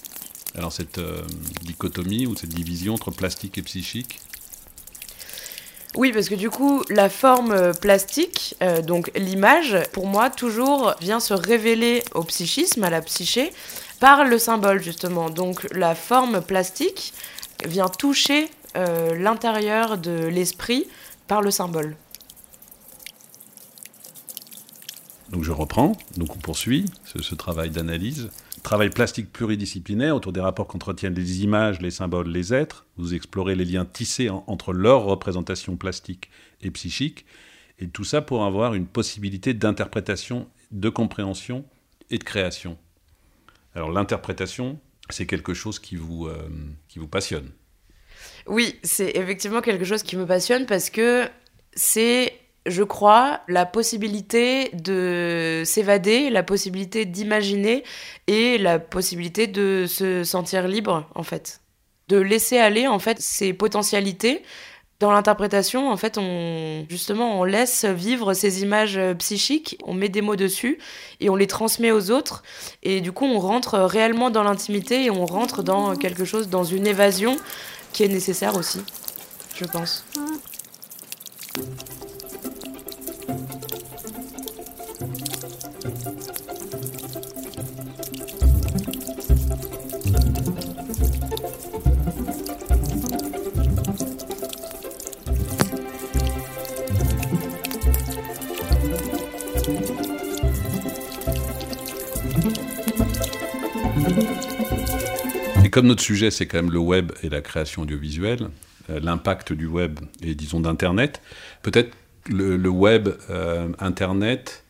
Alors 0.57 0.73
cette 0.73 0.99
euh, 0.99 1.23
dichotomie 1.63 2.27
ou 2.27 2.35
cette 2.35 2.51
division 2.51 2.95
entre 2.95 3.11
plastique 3.11 3.59
et 3.59 3.63
psychique 3.63 4.21
oui, 5.95 6.13
parce 6.13 6.29
que 6.29 6.35
du 6.35 6.51
coup, 6.51 6.83
la 6.91 7.09
forme 7.09 7.53
euh, 7.53 7.73
plastique, 7.73 8.55
euh, 8.63 8.83
donc 8.83 9.11
l'image, 9.17 9.79
pour 9.95 10.07
moi, 10.07 10.29
toujours 10.29 10.95
vient 11.01 11.21
se 11.21 11.33
révéler 11.33 12.03
au 12.15 12.23
psychisme, 12.23 12.85
à 12.85 12.91
la 12.91 13.01
psyché, 13.01 13.51
par 13.99 14.25
le 14.25 14.39
symbole, 14.39 14.83
justement. 14.83 15.31
Donc 15.31 15.67
la 15.73 15.95
forme 15.95 16.43
plastique 16.43 17.15
vient 17.65 17.89
toucher 17.89 18.51
l'intérieur 18.75 19.97
de 19.97 20.27
l'esprit 20.27 20.87
par 21.29 21.41
le 21.41 21.51
symbole. 21.51 21.97
Donc 25.31 25.45
je 25.45 25.53
reprends, 25.53 25.97
donc 26.19 26.37
on 26.37 26.39
poursuit 26.39 26.85
ce 27.07 27.35
travail 27.35 27.71
d'analyse. 27.71 28.29
Travail 28.67 28.91
plastique 28.91 29.33
pluridisciplinaire 29.33 30.17
autour 30.17 30.33
des 30.33 30.41
rapports 30.41 30.67
qu'entretiennent 30.67 31.15
les 31.15 31.45
images, 31.45 31.81
les 31.81 31.93
symboles, 31.93 32.27
les 32.27 32.53
êtres. 32.53 32.85
Vous 32.97 33.15
explorez 33.15 33.55
les 33.55 33.65
liens 33.65 33.85
tissés 33.85 34.29
entre 34.29 34.73
leurs 34.73 35.05
représentations 35.05 35.77
plastiques 35.77 36.31
et 36.63 36.73
psychiques. 36.73 37.27
Et 37.79 37.87
tout 37.87 38.03
ça 38.03 38.23
pour 38.23 38.45
avoir 38.45 38.75
une 38.75 38.89
possibilité 38.89 39.55
d'interprétation, 39.55 40.49
de 40.73 40.89
compréhension 40.89 41.65
et 42.11 42.19
de 42.19 42.25
création. 42.25 42.77
Alors 43.77 43.93
l'interprétation, 43.93 44.81
c'est 45.11 45.27
quelque 45.27 45.55
chose 45.55 45.79
qui 45.79 45.95
vous, 45.95 46.27
euh, 46.27 46.49
qui 46.89 46.99
vous 46.99 47.07
passionne. 47.07 47.53
Oui, 48.49 48.81
c'est 48.83 49.17
effectivement 49.17 49.61
quelque 49.61 49.85
chose 49.85 50.03
qui 50.03 50.17
me 50.17 50.27
passionne 50.27 50.67
parce 50.67 50.91
que 50.91 51.29
c'est 51.73 52.33
je 52.67 52.83
crois, 52.83 53.41
la 53.49 53.67
possibilité 53.67 54.71
de 54.75 55.63
s'évader, 55.65 56.31
la 56.31 56.43
possibilité 56.43 57.05
d'imaginer 57.05 57.85
et 58.27 58.59
la 58.59 58.79
possibilité 58.79 59.47
de 59.47 59.87
se 59.89 60.25
sentir 60.25 60.67
libre, 60.69 61.09
en 61.15 61.23
fait. 61.23 61.61
De 62.09 62.19
laisser 62.19 62.59
aller, 62.59 62.87
en 62.87 62.99
fait, 62.99 63.21
ses 63.21 63.53
potentialités. 63.53 64.43
Dans 64.99 65.13
l'interprétation, 65.13 65.91
en 65.91 65.97
fait, 65.99 66.19
justement, 66.89 67.39
on 67.39 67.45
laisse 67.45 67.85
vivre 67.85 68.33
ces 68.33 68.63
images 68.63 68.99
psychiques, 69.19 69.77
on 69.85 69.93
met 69.93 70.09
des 70.09 70.23
mots 70.23 70.37
dessus 70.37 70.79
et 71.21 71.29
on 71.29 71.37
les 71.37 71.47
transmet 71.47 71.93
aux 71.93 72.11
autres. 72.11 72.43
Et 72.83 73.03
du 73.03 73.13
coup, 73.13 73.27
on 73.27 73.39
rentre 73.39 73.79
réellement 73.79 74.31
dans 74.31 74.43
l'intimité 74.43 75.05
et 75.05 75.11
on 75.11 75.27
rentre 75.27 75.63
dans 75.63 75.97
quelque 75.97 76.25
chose, 76.25 76.49
dans 76.49 76.65
une 76.65 76.87
évasion 76.87 77.37
qui 77.93 78.05
est 78.05 78.09
nécessaire 78.09 78.57
aussi, 78.57 78.81
je 79.55 79.67
pense. 79.67 80.07
Comme 105.77 105.89
notre 105.89 106.03
sujet, 106.03 106.31
c'est 106.31 106.47
quand 106.47 106.57
même 106.57 106.71
le 106.71 106.79
web 106.79 107.13
et 107.23 107.29
la 107.29 107.43
création 107.43 107.83
audiovisuelle, 107.83 108.49
euh, 108.89 108.99
l'impact 108.99 109.53
du 109.53 109.67
web 109.67 110.01
et 110.23 110.35
disons 110.35 110.59
d'Internet, 110.59 111.21
peut-être 111.61 111.95
le, 112.31 112.57
web, 112.71 113.11
euh, 113.29 113.69
Internet, 113.79 114.65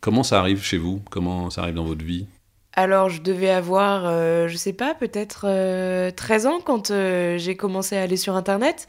comment 0.00 0.24
ça 0.24 0.40
arrive 0.40 0.64
chez 0.64 0.78
vous? 0.78 1.00
Comment 1.12 1.48
ça 1.48 1.62
arrive 1.62 1.76
dans 1.76 1.84
votre 1.84 2.04
vie? 2.04 2.26
Alors, 2.74 3.10
je 3.10 3.20
devais 3.20 3.50
avoir, 3.50 4.04
euh, 4.06 4.48
je 4.48 4.56
sais 4.56 4.72
pas, 4.72 4.94
peut-être 4.94 5.46
13 6.16 6.46
ans 6.46 6.60
quand 6.64 6.92
j'ai 7.36 7.56
commencé 7.56 7.96
à 7.96 8.02
aller 8.02 8.16
sur 8.16 8.34
Internet. 8.34 8.86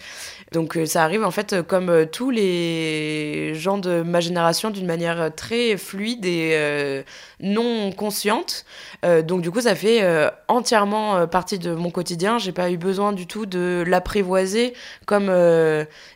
Donc, 0.51 0.77
ça 0.85 1.03
arrive 1.03 1.23
en 1.23 1.31
fait 1.31 1.61
comme 1.63 2.05
tous 2.11 2.29
les 2.29 3.53
gens 3.55 3.77
de 3.77 4.01
ma 4.01 4.19
génération 4.19 4.69
d'une 4.69 4.85
manière 4.85 5.33
très 5.35 5.77
fluide 5.77 6.25
et 6.25 7.03
non 7.39 7.91
consciente. 7.91 8.65
Euh, 9.05 9.21
donc 9.21 9.41
du 9.41 9.51
coup, 9.51 9.61
ça 9.61 9.75
fait 9.75 10.01
euh, 10.01 10.29
entièrement 10.47 11.15
euh, 11.17 11.27
partie 11.27 11.59
de 11.59 11.73
mon 11.75 11.91
quotidien. 11.91 12.37
J'ai 12.39 12.51
pas 12.51 12.71
eu 12.71 12.77
besoin 12.77 13.11
du 13.11 13.27
tout 13.27 13.45
de 13.45 13.83
l'apprivoiser 13.85 14.73
comme 15.05 15.27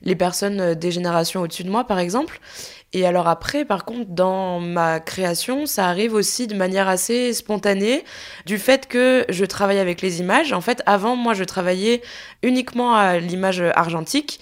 les 0.02 0.16
personnes 0.16 0.74
des 0.74 0.92
générations 0.92 1.42
au-dessus 1.42 1.64
de 1.64 1.70
moi, 1.70 1.84
par 1.84 2.00
exemple. 2.00 2.40
Et 2.94 3.06
alors 3.06 3.28
après, 3.28 3.66
par 3.66 3.84
contre, 3.86 4.10
dans 4.10 4.60
ma 4.60 5.00
création, 5.00 5.66
ça 5.66 5.88
arrive 5.88 6.14
aussi 6.14 6.48
de 6.48 6.56
manière 6.56 6.88
assez 6.88 7.34
spontanée, 7.34 8.04
du 8.46 8.58
fait 8.58 8.88
que 8.88 9.26
je 9.30 9.46
travaille 9.46 9.80
avec 9.80 10.02
les 10.02 10.20
images. 10.22 10.54
En 10.54 10.62
fait, 10.62 10.82
avant, 10.86 11.16
moi, 11.16 11.34
je 11.34 11.44
travaillais 11.44 12.02
uniquement 12.44 12.96
à 12.96 13.18
l'image 13.18 13.62
argentique, 13.76 14.40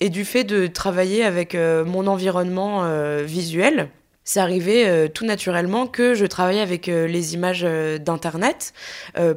et 0.00 0.10
du 0.10 0.26
fait 0.26 0.44
de 0.44 0.66
travailler 0.66 1.24
avec 1.24 1.54
mon 1.54 2.06
environnement 2.06 2.86
visuel, 3.22 3.88
c'est 4.26 4.40
arrivé 4.40 4.86
euh, 4.86 5.08
tout 5.08 5.24
naturellement 5.24 5.86
que 5.86 6.14
je 6.14 6.26
travaille 6.26 6.58
avec 6.58 6.88
euh, 6.88 7.06
les 7.06 7.34
images 7.34 7.62
euh, 7.64 7.96
d'Internet, 7.96 8.74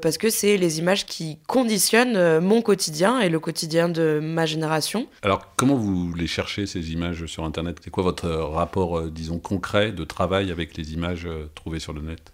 parce 0.01 0.17
que 0.17 0.29
c'est 0.29 0.58
les 0.58 0.79
images 0.79 1.05
qui 1.05 1.38
conditionnent 1.48 2.39
mon 2.39 2.62
quotidien 2.62 3.19
et 3.19 3.29
le 3.29 3.39
quotidien 3.39 3.88
de 3.88 4.19
ma 4.22 4.48
génération. 4.48 5.08
Alors, 5.22 5.53
comment 5.55 5.75
vous 5.75 6.13
les 6.15 6.25
cherchez, 6.25 6.65
ces 6.65 6.91
images 6.91 7.27
sur 7.27 7.43
Internet? 7.46 7.77
C'est 7.84 7.91
quoi 7.91 8.03
votre 8.03 8.27
rapport, 8.27 9.03
disons, 9.03 9.38
concret 9.38 9.91
de 9.91 10.03
travail 10.03 10.51
avec 10.51 10.75
les 10.75 10.93
images 10.93 11.27
trouvées 11.53 11.79
sur 11.79 11.93
le 11.93 12.01
net? 12.01 12.34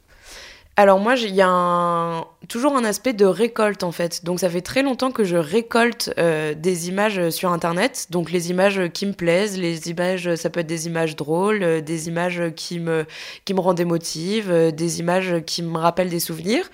Alors 0.77 0.99
moi, 0.99 1.15
il 1.15 1.33
y 1.33 1.41
a 1.41 2.25
toujours 2.49 2.75
un 2.75 2.83
aspect 2.83 3.13
de 3.13 3.25
récolte 3.25 3.83
en 3.83 3.93
fait. 3.93 4.25
Donc 4.25 4.41
ça 4.41 4.49
fait 4.49 4.61
très 4.61 4.83
longtemps 4.83 5.11
que 5.11 5.23
je 5.23 5.37
récolte 5.37 6.13
euh, 6.17 6.53
des 6.53 6.89
images 6.89 7.29
sur 7.29 7.53
Internet. 7.53 8.07
Donc 8.09 8.29
les 8.29 8.49
images 8.49 8.89
qui 8.93 9.05
me 9.05 9.13
plaisent, 9.13 9.57
les 9.57 9.89
images, 9.89 10.35
ça 10.35 10.49
peut 10.49 10.59
être 10.59 10.67
des 10.67 10.87
images 10.87 11.15
drôles, 11.15 11.63
euh, 11.63 11.81
des 11.81 12.09
images 12.09 12.41
qui 12.57 12.79
me, 12.79 13.05
qui 13.45 13.53
me 13.53 13.61
rendent 13.61 13.79
émotive, 13.79 14.51
euh, 14.51 14.71
des 14.71 14.99
images 14.99 15.35
qui 15.45 15.63
me 15.63 15.77
rappellent 15.77 16.09
des 16.09 16.19
souvenirs. 16.19 16.69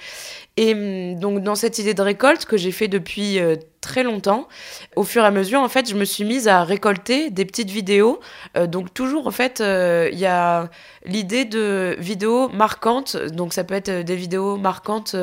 Et 0.58 0.74
hum, 0.74 1.20
donc 1.20 1.42
dans 1.44 1.56
cette 1.56 1.80
idée 1.80 1.94
de 1.94 2.02
récolte 2.02 2.46
que 2.46 2.58
j'ai 2.58 2.72
fait 2.72 2.88
depuis 2.88 3.40
euh, 3.40 3.56
très 3.80 4.04
longtemps, 4.04 4.48
au 4.96 5.04
fur 5.04 5.24
et 5.24 5.26
à 5.26 5.32
mesure, 5.32 5.62
en 5.62 5.70
fait, 5.70 5.90
je 5.90 5.96
me 5.96 6.06
suis 6.06 6.24
mise 6.24 6.48
à 6.48 6.64
récolter 6.64 7.30
des 7.30 7.46
petites 7.46 7.70
vidéos. 7.70 8.20
Euh, 8.58 8.68
donc 8.68 8.94
toujours, 8.94 9.28
en 9.28 9.32
fait, 9.32 9.62
euh, 9.62 10.10
il 10.12 10.20
y 10.20 10.26
a 10.26 10.70
l'idée 11.06 11.46
de 11.46 11.96
vidéos 12.00 12.50
marquantes. 12.50 13.16
Donc 13.18 13.54
ça 13.54 13.64
peut 13.64 13.76
être 13.76 14.04
des 14.04 14.16
vidéos 14.16 14.58
marquantes 14.58 15.16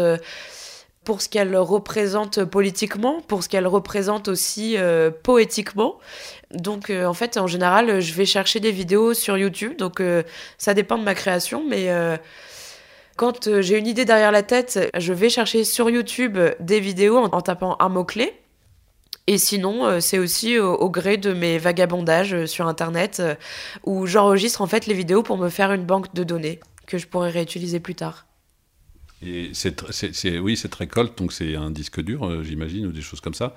pour 1.04 1.23
ce 1.23 1.28
qu'elles 1.28 1.56
représentent 1.56 2.44
politiquement, 2.44 3.20
pour 3.20 3.42
ce 3.42 3.49
qu'elles 3.49 3.66
représentent 3.66 4.28
aussi 4.28 4.76
poétiquement. 5.23 5.99
Donc 6.50 6.90
en 6.90 7.14
fait, 7.14 7.38
en 7.38 7.47
général, 7.47 8.00
je 8.00 8.12
vais 8.12 8.26
chercher 8.26 8.61
des 8.61 8.73
vidéos 8.73 9.14
sur 9.14 9.38
YouTube. 9.38 9.76
Donc 9.78 10.02
ça 10.58 10.75
dépend 10.75 10.99
de 10.99 11.04
ma 11.04 11.14
création, 11.14 11.64
mais 11.66 11.88
quand 13.18 13.48
euh, 13.48 13.60
j'ai 13.60 13.76
une 13.76 13.88
idée 13.88 14.04
derrière 14.04 14.30
la 14.30 14.44
tête, 14.44 14.78
je 14.96 15.12
vais 15.12 15.28
chercher 15.28 15.64
sur 15.64 15.90
YouTube 15.90 16.38
des 16.60 16.80
vidéos 16.80 17.18
en, 17.18 17.40
tapant 17.42 17.76
un 17.80 17.88
mot-clé. 17.88 18.32
Et 19.26 19.38
sinon, 19.38 19.84
euh, 19.84 20.00
c'est 20.00 20.20
aussi 20.20 20.56
au, 20.58 20.88
gré 20.88 21.16
de 21.18 21.34
mes 21.34 21.58
vagabondages 21.58 22.32
euh, 22.32 22.46
sur 22.46 22.68
Internet 22.68 23.20
où 23.84 24.06
j'enregistre 24.06 24.62
en 24.62 24.68
fait 24.68 24.87
les 24.87 24.94
vidéos 24.94 25.22
pour 25.22 25.37
me 25.37 25.50
faire 25.50 25.72
une 25.72 25.84
banque 25.84 26.14
de 26.14 26.22
données 26.22 26.60
que 26.87 26.96
je 26.96 27.08
pourrais 27.08 27.30
réutiliser 27.30 27.80
plus 27.80 27.96
tard. 27.96 28.25
Et 29.20 29.50
oui, 30.40 30.56
cette 30.56 30.75
récolte, 30.76 31.18
donc 31.18 31.32
c'est 31.32 31.56
un 31.56 31.72
disque 31.72 32.00
dur, 32.00 32.44
j'imagine, 32.44 32.87
ou 32.87 32.92
des 32.92 33.02
choses 33.02 33.20
comme 33.20 33.34
ça. 33.34 33.52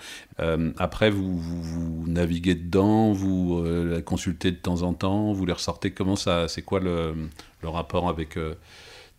après, 0.79 1.11
vous, 1.11 2.03
naviguez 2.07 2.55
dedans, 2.55 3.11
vous 3.11 3.63
la 3.63 4.01
consultez 4.01 4.49
de 4.49 4.55
temps 4.55 4.81
en 4.81 4.95
temps, 4.95 5.33
vous 5.33 5.45
les 5.45 5.53
ressortez. 5.53 5.91
Comment 5.91 6.15
ça, 6.15 6.47
c'est 6.47 6.63
quoi 6.63 6.79
le 6.79 7.29
rapport 7.61 8.09
avec 8.09 8.39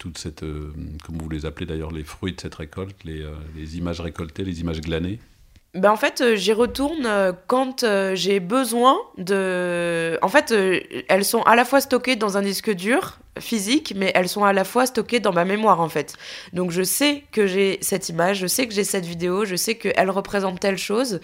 toute 0.02 0.18
cette, 0.18 0.42
euh, 0.42 0.73
comme 1.06 1.18
vous 1.18 1.28
les 1.28 1.47
appelez 1.47 1.64
d'ailleurs, 1.64 1.92
les 1.92 2.02
fruits 2.02 2.32
de 2.32 2.40
cette 2.40 2.56
récolte, 2.56 3.04
les, 3.04 3.23
euh, 3.23 3.30
les 3.56 3.78
images 3.78 4.00
récoltées, 4.00 4.44
les 4.44 4.61
images 4.61 4.80
glanées 4.80 5.21
ben 5.75 5.90
en 5.90 5.97
fait, 5.97 6.21
euh, 6.21 6.37
j'y 6.37 6.52
retourne 6.52 7.09
quand 7.47 7.82
j'ai 8.12 8.40
besoin 8.40 8.99
de. 9.16 10.18
En 10.21 10.28
fait, 10.28 10.52
elles 11.09 11.25
sont 11.25 11.40
à 11.44 11.56
la 11.56 11.64
fois 11.64 11.80
stockées 11.80 12.14
dans 12.14 12.37
un 12.37 12.42
disque 12.42 12.71
dur, 12.75 13.21
physiques, 13.40 13.94
mais 13.96 14.12
elles 14.14 14.28
sont 14.28 14.44
à 14.44 14.52
la 14.52 14.64
fois 14.64 14.86
stockées 14.86 15.20
dans 15.20 15.32
ma 15.32 15.44
mémoire 15.44 15.80
en 15.80 15.88
fait. 15.88 16.14
Donc 16.52 16.70
je 16.70 16.82
sais 16.82 17.24
que 17.32 17.46
j'ai 17.46 17.78
cette 17.80 18.08
image, 18.08 18.38
je 18.38 18.46
sais 18.46 18.66
que 18.66 18.74
j'ai 18.74 18.84
cette 18.84 19.06
vidéo, 19.06 19.44
je 19.44 19.56
sais 19.56 19.76
qu'elle 19.76 20.10
représente 20.10 20.60
telle 20.60 20.76
chose. 20.76 21.20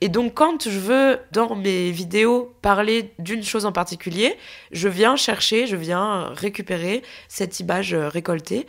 Et 0.00 0.08
donc 0.08 0.34
quand 0.34 0.68
je 0.68 0.78
veux 0.78 1.18
dans 1.32 1.56
mes 1.56 1.90
vidéos 1.90 2.54
parler 2.62 3.12
d'une 3.18 3.42
chose 3.42 3.66
en 3.66 3.72
particulier, 3.72 4.36
je 4.70 4.88
viens 4.88 5.16
chercher, 5.16 5.66
je 5.66 5.76
viens 5.76 6.32
récupérer 6.34 7.02
cette 7.28 7.58
image 7.58 7.94
récoltée. 7.94 8.66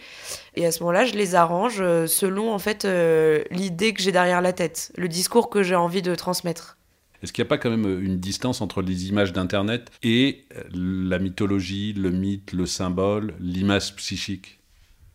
Et 0.56 0.66
à 0.66 0.72
ce 0.72 0.80
moment-là, 0.82 1.06
je 1.06 1.14
les 1.14 1.36
arrange 1.36 1.78
selon 2.08 2.52
en 2.52 2.60
fait 2.60 2.86
euh, 2.86 3.44
l'idée 3.52 3.94
que 3.94 4.02
j'ai 4.02 4.12
derrière 4.12 4.42
la 4.42 4.52
tête, 4.52 4.92
le 4.98 5.08
discours 5.08 5.50
que 5.50 5.62
j'ai 5.64 5.76
envie 5.76 6.02
de 6.02 6.16
transmettre. 6.16 6.79
Est-ce 7.22 7.34
qu'il 7.34 7.44
n'y 7.44 7.48
a 7.48 7.50
pas 7.50 7.58
quand 7.58 7.70
même 7.70 7.86
euh, 7.86 8.02
une 8.02 8.20
distance 8.20 8.62
entre 8.62 8.82
les 8.82 9.10
images 9.10 9.34
d'Internet 9.34 9.92
et 10.04 10.46
euh, 10.56 10.64
la 10.74 11.20
mythologie, 11.20 11.94
le 11.94 12.12
mythe, 12.12 12.54
le 12.54 12.66
symbole, 12.66 13.34
l'image 13.40 13.96
psychique 13.96 14.60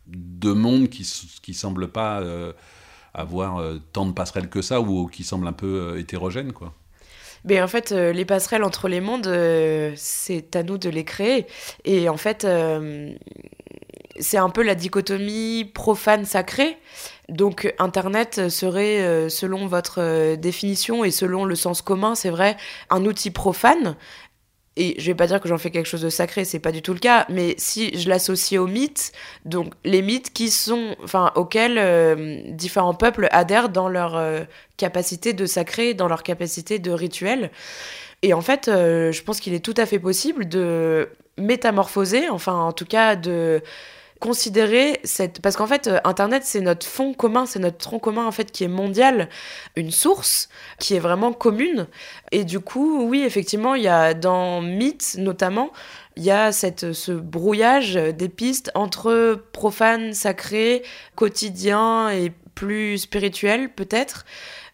Deux 0.07 0.55
mondes 0.55 0.89
qui 0.89 1.07
ne 1.49 1.55
semblent 1.55 1.89
pas 1.89 2.21
euh, 2.21 2.53
avoir 3.15 3.63
tant 3.93 4.07
de 4.07 4.13
passerelles 4.13 4.49
que 4.49 4.61
ça 4.61 4.81
ou 4.81 5.07
qui 5.07 5.23
semblent 5.23 5.47
un 5.47 5.53
peu 5.53 5.99
hétérogènes, 5.99 6.53
quoi? 6.53 6.75
Mais 7.47 7.61
en 7.61 7.69
fait, 7.69 7.91
les 7.91 8.25
passerelles 8.25 8.65
entre 8.65 8.89
les 8.89 9.03
mondes, 9.03 9.31
c'est 9.97 10.57
à 10.57 10.63
nous 10.63 10.79
de 10.79 10.89
les 10.89 11.05
créer. 11.05 11.47
Et 11.85 12.09
en 12.09 12.17
fait, 12.17 12.47
c'est 14.21 14.39
un 14.39 14.51
peu 14.51 14.63
la 14.63 14.75
dichotomie 14.75 15.71
profane-sacré. 15.73 16.77
Donc 17.29 17.73
Internet 17.79 18.49
serait, 18.49 19.01
euh, 19.01 19.29
selon 19.29 19.67
votre 19.67 20.01
euh, 20.01 20.37
définition 20.37 21.05
et 21.05 21.11
selon 21.11 21.45
le 21.45 21.55
sens 21.55 21.83
commun, 21.83 22.15
c'est 22.15 22.31
vrai, 22.31 22.57
un 22.91 23.05
outil 23.05 23.31
profane. 23.31 23.97
Et 24.77 24.97
je 24.99 25.07
vais 25.07 25.15
pas 25.15 25.29
dire 25.29 25.41
que 25.41 25.49
j'en 25.49 25.57
fais 25.57 25.71
quelque 25.71 25.87
chose 25.87 26.03
de 26.03 26.11
sacré, 26.11 26.45
c'est 26.45 26.59
pas 26.59 26.73
du 26.73 26.83
tout 26.83 26.93
le 26.93 26.99
cas, 26.99 27.27
mais 27.29 27.55
si 27.59 27.97
je 27.97 28.09
l'associe 28.09 28.61
aux 28.61 28.67
mythes, 28.67 29.13
donc 29.45 29.73
les 29.85 30.03
mythes 30.03 30.33
qui 30.33 30.51
sont, 30.51 30.97
enfin, 31.05 31.31
auxquels 31.37 31.79
euh, 31.79 32.43
différents 32.49 32.95
peuples 32.95 33.29
adhèrent 33.31 33.69
dans 33.69 33.89
leur 33.89 34.21
capacité 34.77 35.33
de 35.33 35.47
sacré, 35.47 35.95
dans 35.95 36.09
leur 36.09 36.25
capacité 36.25 36.81
de 36.81 36.91
rituel. 36.91 37.53
Et 38.23 38.35
en 38.35 38.41
fait, 38.41 38.65
je 38.67 39.23
pense 39.23 39.39
qu'il 39.39 39.55
est 39.55 39.65
tout 39.65 39.75
à 39.77 39.87
fait 39.87 40.01
possible 40.01 40.49
de 40.49 41.09
métamorphoser, 41.39 42.29
enfin, 42.29 42.55
en 42.55 42.73
tout 42.73 42.87
cas, 42.87 43.15
de 43.15 43.63
considérer 44.25 45.01
cette 45.05 45.43
parce 45.43 45.55
qu'en 45.55 45.67
fait 45.67 45.87
euh, 45.87 45.99
internet 46.05 46.45
c'est 46.47 46.63
notre 46.63 46.87
fond 46.87 47.13
commun 47.13 47.45
c'est 47.45 47.59
notre 47.59 47.77
tronc 47.77 47.99
commun 47.99 48.25
en 48.25 48.33
fait 48.33 48.51
qui 48.51 48.65
est 48.65 48.69
mondial 48.69 49.29
une 49.77 49.91
source 49.91 50.49
qui 50.79 50.95
est 50.95 50.99
vraiment 50.99 51.35
commune. 51.35 51.89
Et 52.33 52.45
du 52.45 52.59
coup 52.59 53.07
oui 53.07 53.21
effectivement 53.21 53.75
il 53.75 53.83
y 53.83 53.89
a 53.89 54.15
dans 54.15 54.63
mythe 54.63 55.17
notamment 55.19 55.73
il 56.17 56.25
y 56.25 56.31
a 56.31 56.53
cette, 56.53 56.95
ce 56.95 57.13
brouillage 57.13 57.97
des 57.97 58.31
pistes 58.31 58.71
entre 58.75 59.45
profane, 59.53 60.15
sacré, 60.15 60.85
quotidien 61.17 62.09
et 62.09 62.33
plus 62.55 62.99
spirituel 62.99 63.75
peut-être. 63.75 64.25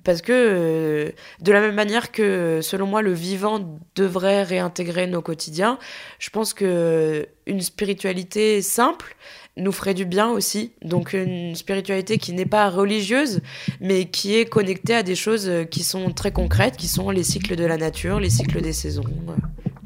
Parce 0.03 0.23
que 0.23 0.33
euh, 0.33 1.11
de 1.41 1.53
la 1.53 1.61
même 1.61 1.75
manière 1.75 2.11
que 2.11 2.61
selon 2.63 2.87
moi 2.87 3.03
le 3.03 3.13
vivant 3.13 3.79
devrait 3.97 4.45
réintégrer 4.45 5.07
nos 5.07 5.21
quotidiens, 5.21 5.79
je 6.19 6.31
pense 6.31 6.55
que 6.55 7.29
une 7.47 7.61
spiritualité 7.61 8.63
simple 8.63 9.17
nous 9.57 9.73
ferait 9.73 9.95
du 9.95 10.05
bien 10.05 10.29
aussi. 10.29 10.73
Donc 10.83 11.13
une 11.13 11.55
spiritualité 11.55 12.19
qui 12.19 12.33
n'est 12.33 12.47
pas 12.47 12.71
religieuse, 12.71 13.41
mais 13.81 14.07
qui 14.07 14.37
est 14.37 14.47
connectée 14.47 14.95
à 14.95 15.03
des 15.03 15.15
choses 15.15 15.51
qui 15.71 15.83
sont 15.83 16.11
très 16.13 16.33
concrètes, 16.33 16.77
qui 16.77 16.89
sont 16.89 17.11
les 17.11 17.23
cycles 17.23 17.57
de 17.57 17.65
la 17.65 17.77
nature, 17.77 18.21
les 18.21 18.31
cycles 18.31 18.61
des 18.61 18.73
saisons, 18.73 19.05
euh, 19.29 19.33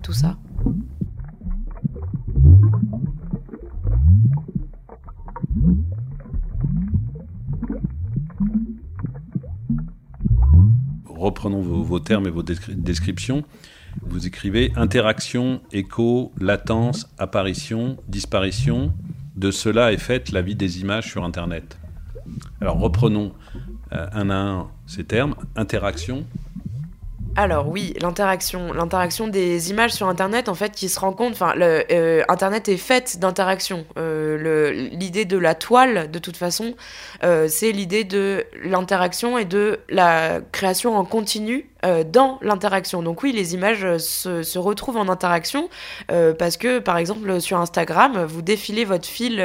tout 0.02 0.12
ça. 0.12 0.36
Reprenons 11.06 11.62
vos, 11.62 12.00
termes 12.00 12.26
et 12.26 12.30
vos 12.30 12.42
descriptions. 12.42 13.44
Vous 14.02 14.26
écrivez 14.26 14.72
interaction, 14.76 15.62
écho, 15.72 16.32
latence, 16.38 17.08
apparition, 17.16 17.96
disparition, 18.08 18.92
de 19.36 19.50
cela 19.50 19.92
est 19.92 19.98
faite 19.98 20.32
la 20.32 20.42
vie 20.42 20.54
des 20.54 20.80
images 20.80 21.10
sur 21.10 21.24
Internet. 21.24 21.78
Alors 22.60 22.78
reprenons 22.78 23.32
euh, 23.92 24.06
un 24.12 24.30
à 24.30 24.34
un 24.34 24.70
ces 24.86 25.04
termes. 25.04 25.34
Interaction. 25.56 26.24
Alors 27.36 27.68
oui, 27.68 27.94
l'interaction, 28.00 28.72
l'interaction 28.72 29.26
des 29.26 29.70
images 29.70 29.90
sur 29.90 30.08
Internet, 30.08 30.48
en 30.48 30.54
fait, 30.54 30.70
qui 30.70 30.88
se 30.88 31.00
rend 31.00 31.12
compte, 31.12 31.32
enfin, 31.32 31.52
euh, 31.58 32.22
Internet 32.28 32.68
est 32.68 32.76
faite 32.76 33.18
d'interaction. 33.18 33.84
Euh, 33.98 34.88
l'idée 34.92 35.24
de 35.24 35.36
la 35.36 35.56
toile, 35.56 36.12
de 36.12 36.18
toute 36.20 36.36
façon, 36.36 36.76
c'est 37.48 37.72
l'idée 37.72 38.04
de 38.04 38.44
l'interaction 38.62 39.36
et 39.36 39.44
de 39.44 39.80
la 39.88 40.40
création 40.52 40.96
en 40.96 41.04
continu 41.04 41.68
euh, 41.84 42.02
dans 42.04 42.38
l'interaction. 42.40 43.02
Donc 43.02 43.22
oui, 43.22 43.32
les 43.32 43.54
images 43.54 43.84
euh, 43.84 43.98
se, 43.98 44.58
retrouvent 44.58 44.96
en 44.96 45.08
interaction 45.08 45.68
euh, 46.10 46.32
parce 46.32 46.56
que, 46.56 46.78
par 46.78 46.96
exemple, 46.96 47.40
sur 47.40 47.58
Instagram, 47.58 48.24
vous 48.24 48.42
défilez 48.42 48.84
votre 48.84 49.06
fil 49.06 49.44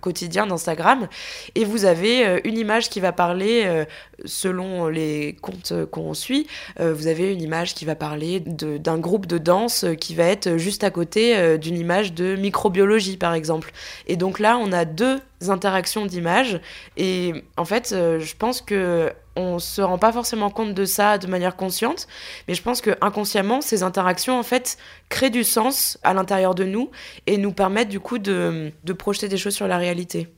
quotidien 0.00 0.46
d'Instagram 0.46 1.08
et 1.54 1.64
vous 1.64 1.84
avez 1.84 2.40
une 2.44 2.58
image 2.58 2.88
qui 2.90 3.00
va 3.00 3.12
parler, 3.12 3.84
selon 4.24 4.88
les 4.88 5.36
comptes 5.40 5.72
qu'on 5.90 6.14
suit, 6.14 6.46
vous 6.78 7.06
avez 7.06 7.32
une 7.32 7.42
image 7.42 7.74
qui 7.74 7.84
va 7.84 7.94
parler 7.94 8.40
d'un 8.40 8.98
groupe 8.98 9.26
de 9.26 9.38
danse 9.38 9.84
qui 10.00 10.14
va 10.14 10.24
être 10.24 10.56
juste 10.56 10.84
à 10.84 10.90
côté 10.90 11.58
d'une 11.58 11.78
image 11.78 12.12
de 12.12 12.36
microbiologie, 12.36 13.16
par 13.16 13.34
exemple. 13.34 13.72
Et 14.06 14.16
donc 14.16 14.38
là, 14.38 14.58
on 14.58 14.72
a 14.72 14.84
deux 14.84 15.20
interactions 15.48 16.06
d'images 16.06 16.60
et 16.96 17.44
en 17.56 17.64
fait, 17.64 17.88
je 17.92 18.36
pense 18.36 18.60
que 18.60 19.12
on 19.36 19.58
se 19.58 19.80
rend 19.80 19.98
pas 19.98 20.12
forcément 20.12 20.50
compte 20.50 20.74
de 20.74 20.84
ça 20.84 21.18
de 21.18 21.26
manière 21.26 21.56
consciente, 21.56 22.08
mais 22.48 22.54
je 22.54 22.62
pense 22.62 22.80
que 22.80 22.96
inconsciemment, 23.00 23.60
ces 23.60 23.82
interactions 23.82 24.38
en 24.38 24.42
fait 24.42 24.78
créent 25.08 25.30
du 25.30 25.44
sens 25.44 25.98
à 26.02 26.14
l'intérieur 26.14 26.54
de 26.54 26.64
nous 26.64 26.90
et 27.26 27.36
nous 27.36 27.52
permettent 27.52 27.88
du 27.88 28.00
coup 28.00 28.18
de, 28.18 28.72
de 28.84 28.92
projeter 28.92 29.28
des 29.28 29.36
choses 29.36 29.54
sur 29.54 29.68
la 29.68 29.76
réalité. 29.76 30.28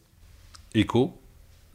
Écho? 0.75 1.18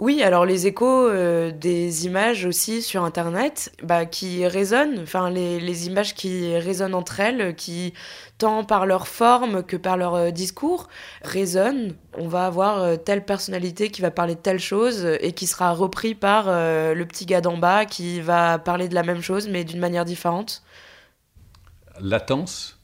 Oui, 0.04 0.22
alors 0.22 0.46
les 0.46 0.68
échos 0.68 1.08
euh, 1.08 1.52
des 1.52 2.06
images 2.06 2.46
aussi 2.46 2.82
sur 2.82 3.06
Internet 3.06 3.72
bah, 3.84 4.06
qui 4.06 4.46
résonnent, 4.46 5.00
enfin 5.02 5.30
les, 5.30 5.88
images 5.88 6.14
qui 6.14 6.58
résonnent 6.58 6.94
entre 6.94 7.22
elles, 7.22 7.56
qui 7.56 7.94
tant 8.38 8.66
par 8.66 8.86
leur 8.86 9.08
forme 9.08 9.64
que 9.64 9.78
par 9.78 9.96
leur 9.96 10.16
euh, 10.16 10.32
discours 10.32 10.90
résonnent. 11.22 11.96
On 12.18 12.28
va 12.28 12.48
avoir 12.48 12.82
euh, 12.82 12.98
telle 12.98 13.24
personnalité 13.24 13.88
qui 13.92 14.02
va 14.02 14.12
parler 14.12 14.36
de 14.36 14.42
telle 14.42 14.60
chose 14.60 15.06
et 15.22 15.32
qui 15.32 15.48
sera 15.48 15.72
repris 15.72 16.16
par 16.16 16.48
le 16.48 17.04
petit 17.06 17.26
gars 17.26 17.40
d'en 17.40 17.56
bas 17.56 17.86
qui 17.86 18.20
va 18.20 18.60
parler 18.60 18.90
de 18.90 18.96
la 18.96 19.04
même 19.04 19.22
chose 19.22 19.48
mais 19.48 19.64
d'une 19.64 19.80
manière 19.80 20.04
différente. 20.04 20.64
Latence 22.02 22.78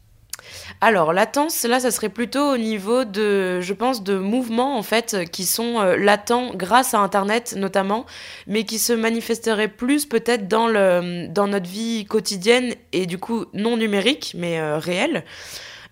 alors, 0.81 1.11
latence, 1.11 1.63
là, 1.63 1.79
ça 1.79 1.91
serait 1.91 2.09
plutôt 2.09 2.53
au 2.53 2.57
niveau 2.57 3.03
de, 3.03 3.59
je 3.59 3.73
pense, 3.73 4.03
de 4.03 4.17
mouvements, 4.17 4.77
en 4.77 4.83
fait, 4.83 5.29
qui 5.31 5.45
sont 5.45 5.79
euh, 5.79 5.97
latents 5.97 6.51
grâce 6.55 6.93
à 6.93 6.99
Internet, 6.99 7.53
notamment, 7.57 8.05
mais 8.47 8.63
qui 8.63 8.79
se 8.79 8.93
manifesteraient 8.93 9.67
plus 9.67 10.05
peut-être 10.05 10.47
dans, 10.47 10.69
notre 10.69 11.69
vie 11.69 12.05
quotidienne 12.05 12.75
et 12.93 13.05
du 13.05 13.17
coup 13.17 13.45
non 13.53 13.77
numérique, 13.77 14.33
mais 14.37 14.59
euh, 14.59 14.77
réelle. 14.77 15.23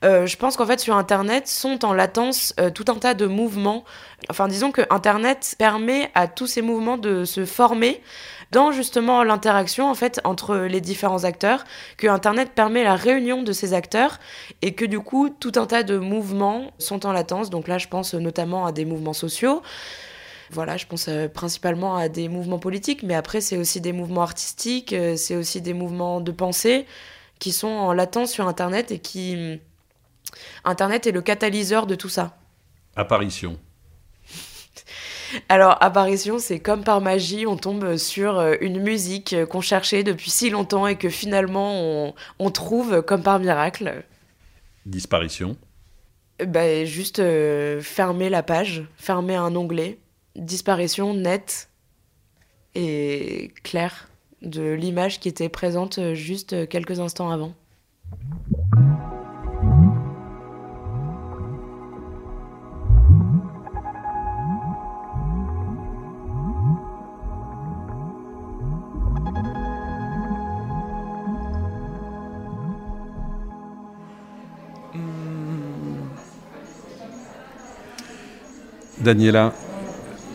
Euh, 0.05 0.27
je 0.27 0.38
pense 0.38 0.57
qu'en 0.57 0.65
fait, 0.65 0.79
sur 0.79 0.95
Internet 0.95 1.47
sont 1.47 1.83
en 1.83 1.93
latence 1.93 2.53
tout 2.75 2.86
un 2.88 2.95
tas 2.95 3.13
de 3.13 3.25
mouvements. 3.25 3.83
Enfin, 4.29 4.47
disons 4.47 4.71
que 4.71 4.81
Internet 4.89 5.55
permet 5.57 6.12
à 6.13 6.27
tous 6.27 6.47
ces 6.47 6.62
mouvements 6.62 6.97
de 6.97 7.25
se 7.25 7.45
former 7.45 8.01
dans 8.51 8.71
justement 8.71 9.23
l'interaction 9.23 9.89
en 9.89 9.95
fait 9.95 10.21
entre 10.23 10.55
les 10.55 10.81
différents 10.81 11.23
acteurs, 11.23 11.65
que 11.97 12.07
Internet 12.07 12.51
permet 12.53 12.83
la 12.83 12.95
réunion 12.95 13.43
de 13.43 13.51
ces 13.51 13.73
acteurs 13.73 14.19
et 14.62 14.73
que 14.73 14.86
du 14.86 14.99
coup 14.99 15.29
tout 15.29 15.51
un 15.55 15.65
tas 15.65 15.83
de 15.83 15.97
mouvements 15.97 16.71
sont 16.77 17.05
en 17.05 17.12
latence. 17.12 17.49
Donc 17.49 17.67
là, 17.67 17.77
je 17.77 17.88
pense 17.88 18.13
notamment 18.13 18.65
à 18.65 18.71
des 18.71 18.86
mouvements 18.86 19.13
sociaux. 19.13 19.62
Voilà, 20.49 20.77
je 20.77 20.86
pense 20.86 21.07
euh, 21.10 21.27
principalement 21.27 21.97
à 21.97 22.07
des 22.07 22.29
mouvements 22.29 22.60
politiques, 22.60 23.03
mais 23.03 23.15
après 23.15 23.41
c'est 23.41 23.57
aussi 23.57 23.81
des 23.81 23.91
mouvements 23.91 24.21
artistiques, 24.21 24.93
euh, 24.93 25.17
c'est 25.17 25.36
aussi 25.36 25.60
des 25.60 25.73
mouvements 25.73 26.21
de 26.21 26.31
pensée 26.31 26.86
qui 27.39 27.51
sont 27.51 27.67
en 27.67 27.91
latence 27.91 28.31
sur 28.31 28.47
Internet 28.47 28.91
et 28.91 28.99
qui 28.99 29.60
Internet 30.63 31.08
est 31.08 31.12
le 31.12 31.21
catalyseur 31.21 31.88
de 31.88 31.95
tout 31.95 32.10
ça. 32.10 32.38
Apparition. 32.95 33.58
Alors, 35.50 35.78
apparition, 35.82 36.39
c'est 36.39 36.60
comme 36.60 36.84
par 36.84 37.02
magie, 37.02 37.45
on 37.45 37.58
tombe 37.58 37.97
sur 37.97 38.39
euh, 38.39 38.56
une 38.62 38.82
musique 38.82 39.36
qu'on 39.45 39.62
cherchait 39.62 40.04
depuis 40.04 40.32
si 40.32 40.50
longtemps 40.50 40.88
et 40.88 40.95
que 40.95 41.10
finalement 41.10 42.13
on, 42.39 42.52
trouve 42.52 43.02
comme 43.02 43.23
par 43.23 43.39
miracle. 43.39 44.04
Disparition 44.86 45.58
bah, 46.45 46.86
Juste 46.86 47.19
euh, 47.19 47.82
fermer 47.82 48.30
la 48.30 48.43
page, 48.43 48.84
fermer 48.95 49.36
un 49.36 49.56
onglet. 49.56 50.00
Disparition 50.36 51.13
nette 51.13 51.69
et 52.76 53.52
claire 53.63 54.08
de 54.41 54.71
l'image 54.71 55.19
qui 55.19 55.30
était 55.30 55.50
présente 55.50 55.97
euh, 55.97 56.13
juste 56.13 56.69
quelques 56.69 57.00
instants 57.00 57.32
avant. 57.32 57.54
Daniela, 79.08 79.54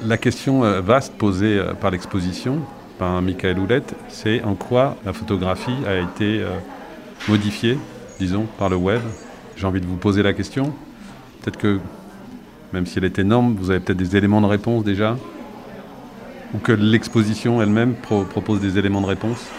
la 0.07 0.17
question 0.17 0.65
euh, 0.65 0.81
vaste 0.81 1.13
posée 1.19 1.59
euh, 1.59 1.75
par 1.75 1.91
l'exposition, 1.91 2.61
par 2.99 3.21
Michael 3.21 3.59
Houlette, 3.59 3.95
c'est 4.09 4.43
en 4.45 4.55
quoi 4.55 4.97
la 5.05 5.13
photographie 5.13 5.77
a 5.87 5.99
été 5.99 6.41
euh, 6.41 6.49
modifiée, 7.29 7.77
disons, 8.19 8.47
par 8.59 8.71
le 8.71 8.77
web? 8.77 9.03
J'ai 9.57 9.67
envie 9.67 9.83
de 9.83 9.85
vous 9.85 9.99
poser 9.99 10.23
la 10.23 10.33
question. 10.33 10.73
Peut-être 11.43 11.59
que, 11.59 11.81
même 12.73 12.87
si 12.87 12.97
elle 12.97 13.05
est 13.05 13.19
énorme, 13.19 13.57
vous 13.59 13.69
avez 13.69 13.81
peut-être 13.81 13.99
des 13.99 14.17
éléments 14.17 14.41
de 14.41 14.47
réponse 14.47 14.85
déjà? 14.85 15.19
Ou 16.55 16.59
que 16.59 16.73
l'exposition 16.73 17.61
elle-même 17.61 17.97
propose 17.97 18.63
des 18.63 18.79
éléments 18.79 19.03
de 19.03 19.07
réponse? 19.07 19.51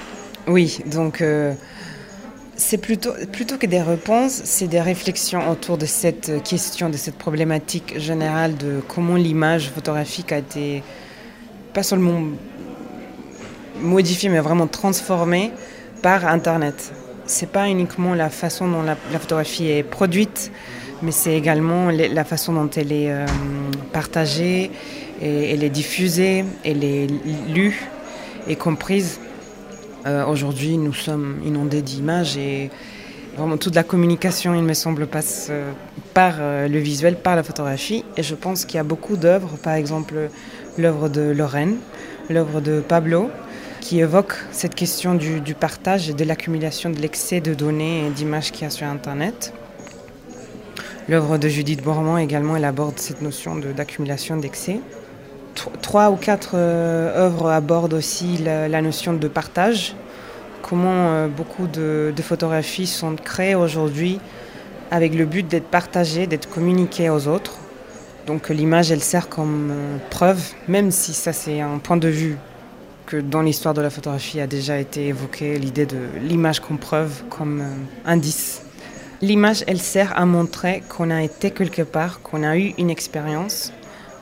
Oui, 0.48 0.80
donc 0.92 1.24
c'est 2.56 2.78
plutôt, 2.78 3.12
plutôt 3.32 3.58
que 3.58 3.66
des 3.66 3.82
réponses, 3.82 4.42
c'est 4.44 4.68
des 4.68 4.82
réflexions 4.82 5.50
autour 5.50 5.78
de 5.78 5.86
cette 5.86 6.44
question, 6.44 6.90
de 6.90 6.98
cette 6.98 7.18
problématique 7.18 8.00
générale 8.00 8.56
de 8.56 8.82
comment 8.88 9.16
l'image 9.16 9.70
photographique 9.70 10.32
a 10.32 10.38
été 10.38 10.84
pas 11.74 11.84
seulement 11.84 12.22
modifiée, 13.82 14.30
mais 14.30 14.40
vraiment 14.40 14.68
transformée 14.68 15.52
par 16.02 16.28
Internet. 16.28 16.94
C'est 17.26 17.50
pas 17.50 17.68
uniquement 17.70 18.14
la 18.14 18.30
façon 18.30 18.68
dont 18.68 18.84
la, 18.84 18.96
photographie 18.96 19.70
est 19.70 19.84
produite, 19.84 20.52
mais 21.02 21.12
c'est 21.12 21.36
également 21.36 21.90
la 21.90 22.24
façon 22.24 22.54
dont 22.54 22.70
elle 22.70 22.92
est 22.92 23.12
euh, 23.12 23.26
partagée, 23.92 24.70
et 25.22 25.54
elle 25.54 25.64
est 25.64 25.70
diffusée, 25.70 26.44
elle 26.64 26.84
est 26.84 27.08
lue 27.48 27.88
et 28.48 28.56
comprise. 28.56 29.20
Euh, 30.06 30.26
aujourd'hui, 30.26 30.78
nous 30.78 30.94
sommes 30.94 31.40
inondés 31.46 31.82
d'images 31.82 32.36
et 32.36 32.70
vraiment 33.38 33.58
toute 33.58 33.74
la 33.74 33.84
communication, 33.84 34.54
il 34.54 34.64
me 34.64 34.74
semble, 34.74 35.08
passe 35.08 35.48
euh, 35.50 35.72
par 36.14 36.36
euh, 36.40 36.68
le 36.68 36.78
visuel, 36.80 37.16
par 37.16 37.38
la 37.38 37.44
photographie. 37.44 38.04
Et 38.18 38.24
je 38.24 38.36
pense 38.36 38.66
qu'il 38.66 38.76
y 38.76 38.80
a 38.80 38.84
beaucoup 38.84 39.16
d'œuvres, 39.16 39.58
par 39.58 39.74
exemple 39.74 40.30
l'œuvre 40.78 41.08
de 41.08 41.22
Lorraine, 41.22 41.78
l'œuvre 42.30 42.60
de 42.60 42.82
Pablo, 42.82 43.30
qui 43.80 44.02
évoque 44.02 44.34
cette 44.52 44.76
question 44.76 45.16
du, 45.16 45.42
partage 45.54 46.10
et 46.10 46.14
de 46.14 46.24
l'accumulation 46.26 46.90
de 46.90 46.98
l'excès 46.98 47.40
de 47.40 47.54
données 47.54 48.08
et 48.08 48.10
d'images 48.10 48.52
qu'il 48.52 48.64
y 48.64 48.66
a 48.66 48.70
sur 48.70 48.88
Internet. 48.88 49.54
L'œuvre 51.08 51.38
de 51.38 51.48
Judith 51.48 51.82
Bourmand 51.82 52.18
également, 52.18 52.56
elle 52.56 52.66
aborde 52.66 52.98
cette 52.98 53.22
notion 53.22 53.56
d'accumulation 53.56 54.38
d'excès 54.38 54.80
trois 55.82 56.12
ou 56.12 56.16
quatre 56.16 56.52
euh, 56.56 57.26
œuvres 57.26 57.50
abordent 57.50 57.94
aussi 57.94 58.38
la, 58.38 58.82
notion 58.82 59.14
de 59.14 59.28
partage, 59.28 59.96
comment 60.62 61.10
euh, 61.10 61.28
beaucoup 61.28 61.68
de, 61.68 62.14
photographies 62.22 62.88
sont 62.88 63.16
créées 63.16 63.56
aujourd'hui 63.56 64.20
avec 64.92 65.16
le 65.16 65.26
but 65.26 65.48
d'être 65.48 65.68
partagées, 65.68 66.28
d'être 66.28 66.50
communiquées 66.50 67.10
aux 67.10 67.28
autres. 67.28 67.58
Donc 68.28 68.50
l'image, 68.50 68.92
elle 68.92 69.02
sert 69.02 69.28
comme 69.30 69.72
euh, 69.72 69.98
preuve, 70.10 70.42
même 70.68 70.92
si 70.92 71.14
ça 71.14 71.34
c'est 71.34 71.60
un 71.62 71.78
point 71.78 71.98
de 71.98 72.08
vue 72.08 72.38
que 73.06 73.18
dans 73.18 73.42
l'histoire 73.42 73.74
de 73.74 73.82
la 73.82 73.90
photographie 73.90 74.40
a 74.40 74.48
déjà 74.48 74.80
été 74.80 75.08
évoqué, 75.08 75.60
l'idée 75.60 75.86
de 75.86 75.98
l'image 76.22 76.62
comme 76.62 76.78
preuve, 76.78 77.24
comme 77.30 77.64
indice. 78.06 78.62
L'image, 79.22 79.64
elle 79.68 79.80
sert 79.80 80.18
à 80.18 80.26
montrer 80.26 80.84
qu'on 80.88 81.10
a 81.10 81.22
été 81.22 81.52
quelque 81.52 81.82
part, 81.82 82.22
qu'on 82.22 82.44
a 82.44 82.58
eu 82.58 82.74
une 82.78 82.90
expérience, 82.90 83.74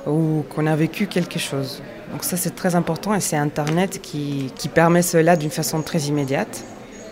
ou 0.07 0.43
qu'on 0.49 0.67
a 0.67 0.75
vécu 0.75 1.07
quelque 1.07 1.39
chose. 1.39 1.81
Donc 2.11 2.23
ça 2.23 2.37
c'est 2.37 2.55
très 2.55 2.75
important 2.75 3.13
et 3.13 3.19
c'est 3.19 3.37
Internet 3.37 4.01
qui, 4.01 4.51
qui 4.55 4.67
permet 4.67 5.01
cela 5.01 5.35
d'une 5.35 5.51
façon 5.51 5.81
très 5.81 5.99
immédiate. 5.99 6.63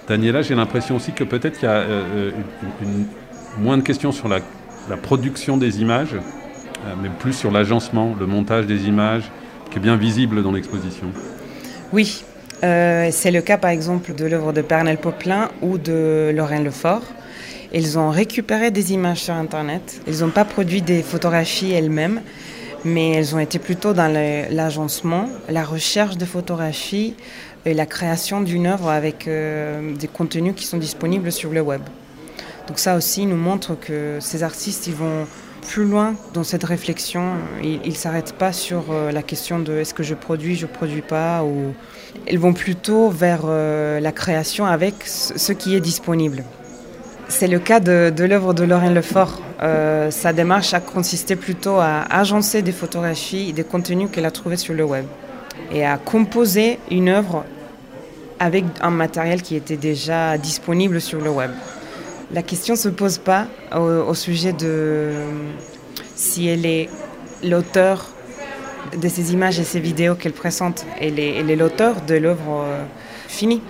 Daniela, 0.08 0.42
j'ai 0.42 0.56
l'impression 0.56 0.96
aussi 0.96 1.12
que 1.12 1.24
peut-être 1.24 1.60
qu'il 1.60 1.70
y 1.70 1.72
a 1.72 1.76
euh, 1.76 2.32
une, 2.82 3.06
moins 3.58 3.78
de 3.78 3.84
questions 3.84 4.12
sur 4.12 4.28
la, 4.28 4.40
la 4.90 4.98
production 4.98 5.56
des 5.58 5.82
images, 5.82 6.16
euh, 6.16 6.94
mais 7.02 7.10
plus 7.20 7.34
sur 7.34 7.52
l'agencement, 7.52 8.16
le 8.20 8.26
montage 8.26 8.66
des 8.66 8.88
images, 8.88 9.30
qui 9.70 9.78
est 9.78 9.82
bien 9.82 9.98
visible 9.98 10.42
dans 10.42 10.52
l'exposition. 10.52 11.08
Oui, 11.94 12.24
euh, 12.64 13.10
c'est 13.12 13.32
le 13.32 13.42
cas 13.42 13.58
par 13.58 13.70
exemple 13.70 14.14
de 14.14 14.26
l'œuvre 14.26 14.52
de 14.52 14.62
Pernel 14.62 14.98
Poplin 14.98 15.50
ou 15.62 15.78
de 15.78 16.32
Lorraine 16.36 16.64
Lefort. 16.64 17.04
Ils 17.72 18.00
ont 18.00 18.10
récupéré 18.10 18.72
des 18.72 18.94
images 18.94 19.20
sur 19.20 19.36
Internet. 19.36 20.02
Ils 20.08 20.22
n'ont 20.22 20.32
pas 20.32 20.44
produit 20.46 20.82
des 20.82 21.04
photographies 21.04 21.72
elles-mêmes, 21.72 22.22
mais 22.86 23.12
elles 23.12 23.36
ont 23.36 23.40
été 23.40 23.60
plutôt 23.60 23.94
dans 23.94 24.12
l'agencement, 24.12 25.30
la 25.50 25.64
recherche 25.64 26.18
de 26.18 26.26
photographies 26.26 27.16
et 27.66 27.74
la 27.74 27.86
création 27.86 28.42
d'une 28.42 28.68
œuvre 28.68 28.90
avec 28.90 29.28
euh, 29.28 29.96
des 29.96 30.08
contenus 30.08 30.54
qui 30.56 30.66
sont 30.66 30.78
disponibles 30.78 31.32
sur 31.32 31.52
le 31.52 31.62
web. 31.62 31.82
Donc 32.68 32.80
ça 32.80 32.96
aussi 32.96 33.26
nous 33.26 33.36
montre 33.36 33.76
que 33.80 34.18
ces 34.22 34.44
artistes, 34.44 34.88
ils 34.88 34.94
vont 34.94 35.26
plus 35.68 35.86
loin 35.86 36.16
dans 36.34 36.44
cette 36.44 36.64
réflexion. 36.64 37.34
Ils 37.64 37.82
ne 37.84 37.92
s'arrêtent 37.94 38.34
pas 38.34 38.54
sur 38.54 38.86
euh, 38.92 39.12
la 39.12 39.24
question 39.24 39.60
de 39.60 39.74
est-ce 39.74 39.94
que 39.94 40.04
je 40.04 40.16
produis, 40.16 40.56
je 40.56 40.66
ne 40.66 40.72
produis 40.72 41.02
pas, 41.02 41.44
ou 41.44 41.74
ils 42.28 42.40
vont 42.40 42.54
plutôt 42.54 43.10
vers 43.10 43.42
euh, 43.46 44.00
la 44.00 44.12
création 44.12 44.66
avec 44.66 44.96
ce 45.06 45.52
qui 45.52 45.76
est 45.76 45.82
disponible. 45.82 46.44
C'est 47.28 47.48
le 47.48 47.60
cas 47.60 47.80
de, 47.80 48.24
l'œuvre 48.24 48.54
de 48.54 48.64
Lorraine 48.64 48.96
Lefort. 48.96 49.40
Euh, 49.62 50.10
sa 50.10 50.32
démarche 50.32 50.74
a 50.74 50.80
consisté 50.80 51.36
plutôt 51.36 51.78
à 51.80 52.04
agencer 52.10 52.62
des 52.62 52.72
photographies 52.72 53.50
et 53.50 53.54
des 53.54 53.66
contenus 53.66 54.10
qu'elle 54.12 54.26
a 54.26 54.32
trouvés 54.32 54.56
sur 54.56 54.74
le 54.74 54.86
web 54.86 55.06
et 55.72 55.86
à 55.86 55.98
composer 55.98 56.80
une 56.90 57.10
œuvre 57.10 57.44
avec 58.40 58.64
un 58.82 58.90
matériel 58.90 59.42
qui 59.42 59.56
était 59.56 59.76
déjà 59.76 60.38
disponible 60.38 61.02
sur 61.02 61.20
le 61.20 61.30
web. 61.30 61.52
La 62.32 62.42
question 62.42 62.76
ne 62.76 62.80
se 62.80 62.90
pose 62.90 63.18
pas 63.18 63.48
au, 63.76 64.14
sujet 64.14 64.54
de 64.54 65.12
si 66.16 66.48
elle 66.48 66.66
est 66.66 66.90
l'auteur 67.44 68.12
de 68.96 69.08
ces 69.10 69.34
images 69.34 69.60
et 69.60 69.64
ces 69.64 69.80
vidéos 69.82 70.16
qu'elle 70.16 70.34
présente. 70.34 70.86
Elle 71.02 71.20
est 71.20 71.56
l'auteur 71.56 71.96
de 72.08 72.16
l'œuvre 72.16 72.64
euh, 72.64 72.84
finie 73.28 73.62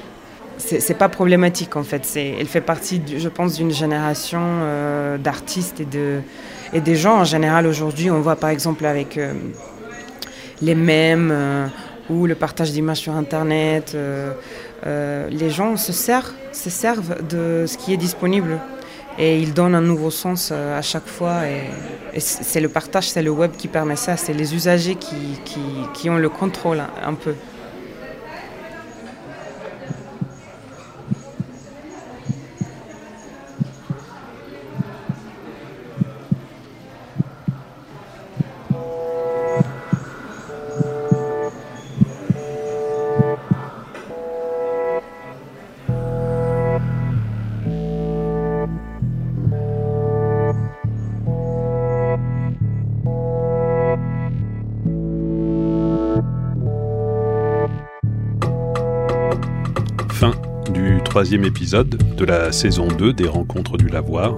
c'est 0.59 0.97
pas 0.97 1.09
problématique 1.09 1.75
en 1.75 1.83
fait. 1.83 2.05
Elle 2.15 2.47
fait 2.47 2.61
partie, 2.61 3.01
je 3.17 3.29
pense, 3.29 3.55
d'une 3.55 3.71
génération 3.71 4.41
euh, 4.41 5.17
d'artistes 5.17 5.79
et, 5.79 5.85
de, 5.85 6.19
et 6.73 6.81
des 6.81 6.95
gens 6.95 7.19
en 7.19 7.23
général 7.23 7.65
aujourd'hui. 7.65 8.11
On 8.11 8.19
voit 8.19 8.35
par 8.35 8.49
exemple 8.49 8.85
avec 8.85 9.17
euh, 9.17 9.33
les 10.61 10.75
mèmes 10.75 11.29
euh, 11.31 11.67
ou 12.09 12.25
le 12.25 12.35
partage 12.35 12.71
d'images 12.71 12.99
sur 12.99 13.13
Internet. 13.13 13.95
les 14.85 15.49
gens 15.49 15.77
se 15.77 15.93
servent, 15.93 16.33
se 16.51 16.69
servent 16.69 17.25
de 17.27 17.65
ce 17.65 17.77
qui 17.77 17.93
est 17.93 17.97
disponible. 17.97 18.59
et 19.17 19.39
il 19.39 19.53
donne 19.53 19.75
un 19.75 19.81
nouveau 19.81 20.11
sens 20.11 20.51
à 20.51 20.81
chaque 20.81 21.07
fois. 21.07 21.45
Et, 21.47 22.19
c'est 22.19 22.59
le 22.59 22.69
partage, 22.69 23.09
c'est 23.09 23.21
le 23.21 23.29
web 23.29 23.51
qui 23.55 23.67
permet 23.67 23.95
ça, 23.95 24.17
c'est 24.17 24.33
les 24.33 24.55
usagers 24.55 24.95
qui, 24.95 25.39
qui, 25.45 25.61
qui 25.93 26.09
ont 26.09 26.17
le 26.17 26.29
contrôle 26.29 26.81
un 27.05 27.13
peu. 27.13 27.35
Troisième 61.19 61.43
épisode 61.43 62.15
de 62.15 62.23
la 62.23 62.53
saison 62.53 62.87
2 62.87 63.11
des 63.11 63.27
Rencontres 63.27 63.75
du 63.75 63.89
Lavoir, 63.89 64.37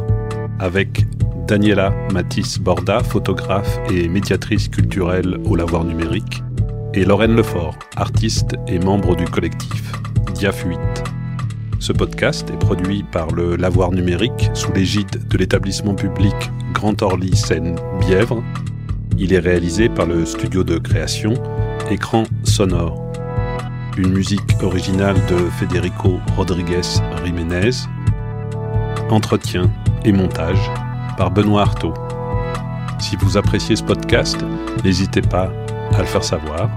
avec 0.57 1.05
Daniela 1.47 1.93
Matisse 2.11 2.57
Borda, 2.57 3.03
photographe 3.03 3.77
et 3.91 4.07
médiatrice 4.07 4.67
culturelle 4.67 5.37
au 5.45 5.55
Lavoir 5.55 5.83
numérique, 5.83 6.41
et 6.95 7.05
Lorraine 7.05 7.35
Lefort, 7.35 7.77
artiste 7.97 8.55
et 8.67 8.79
membre 8.79 9.15
du 9.15 9.25
collectif 9.25 9.91
Diafuite. 10.33 11.03
Ce 11.77 11.93
podcast 11.93 12.49
est 12.49 12.57
produit 12.57 13.03
par 13.11 13.29
le 13.29 13.57
Lavoir 13.57 13.91
numérique 13.91 14.49
sous 14.55 14.73
l'égide 14.73 15.27
de 15.27 15.37
l'établissement 15.37 15.93
public 15.93 16.33
Grand 16.73 16.99
Orly 17.03 17.35
Seine-Bièvre. 17.35 18.41
Il 19.19 19.33
est 19.33 19.39
réalisé 19.39 19.87
par 19.87 20.07
le 20.07 20.25
studio 20.25 20.63
de 20.63 20.79
création 20.79 21.35
Écran 21.91 22.23
Sonore 22.43 23.10
une 24.01 24.13
musique 24.13 24.63
originale 24.63 25.15
de 25.27 25.37
Federico 25.59 26.19
Rodriguez 26.35 26.81
Jiménez, 27.23 27.69
entretien 29.09 29.69
et 30.03 30.11
montage 30.11 30.71
par 31.17 31.29
Benoît 31.29 31.61
Artaud. 31.61 31.93
Si 32.99 33.15
vous 33.17 33.37
appréciez 33.37 33.75
ce 33.75 33.83
podcast, 33.83 34.37
n'hésitez 34.83 35.21
pas 35.21 35.51
à 35.93 35.99
le 35.99 36.05
faire 36.05 36.23
savoir 36.23 36.69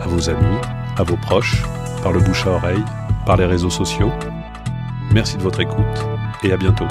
à 0.00 0.06
vos 0.06 0.30
amis, 0.30 0.58
à 0.96 1.02
vos 1.02 1.16
proches, 1.16 1.62
par 2.02 2.12
le 2.12 2.20
bouche 2.20 2.46
à 2.46 2.50
oreille, 2.50 2.84
par 3.26 3.36
les 3.36 3.46
réseaux 3.46 3.70
sociaux. 3.70 4.12
Merci 5.12 5.36
de 5.36 5.42
votre 5.42 5.60
écoute 5.60 6.06
et 6.42 6.52
à 6.52 6.56
bientôt. 6.56 6.86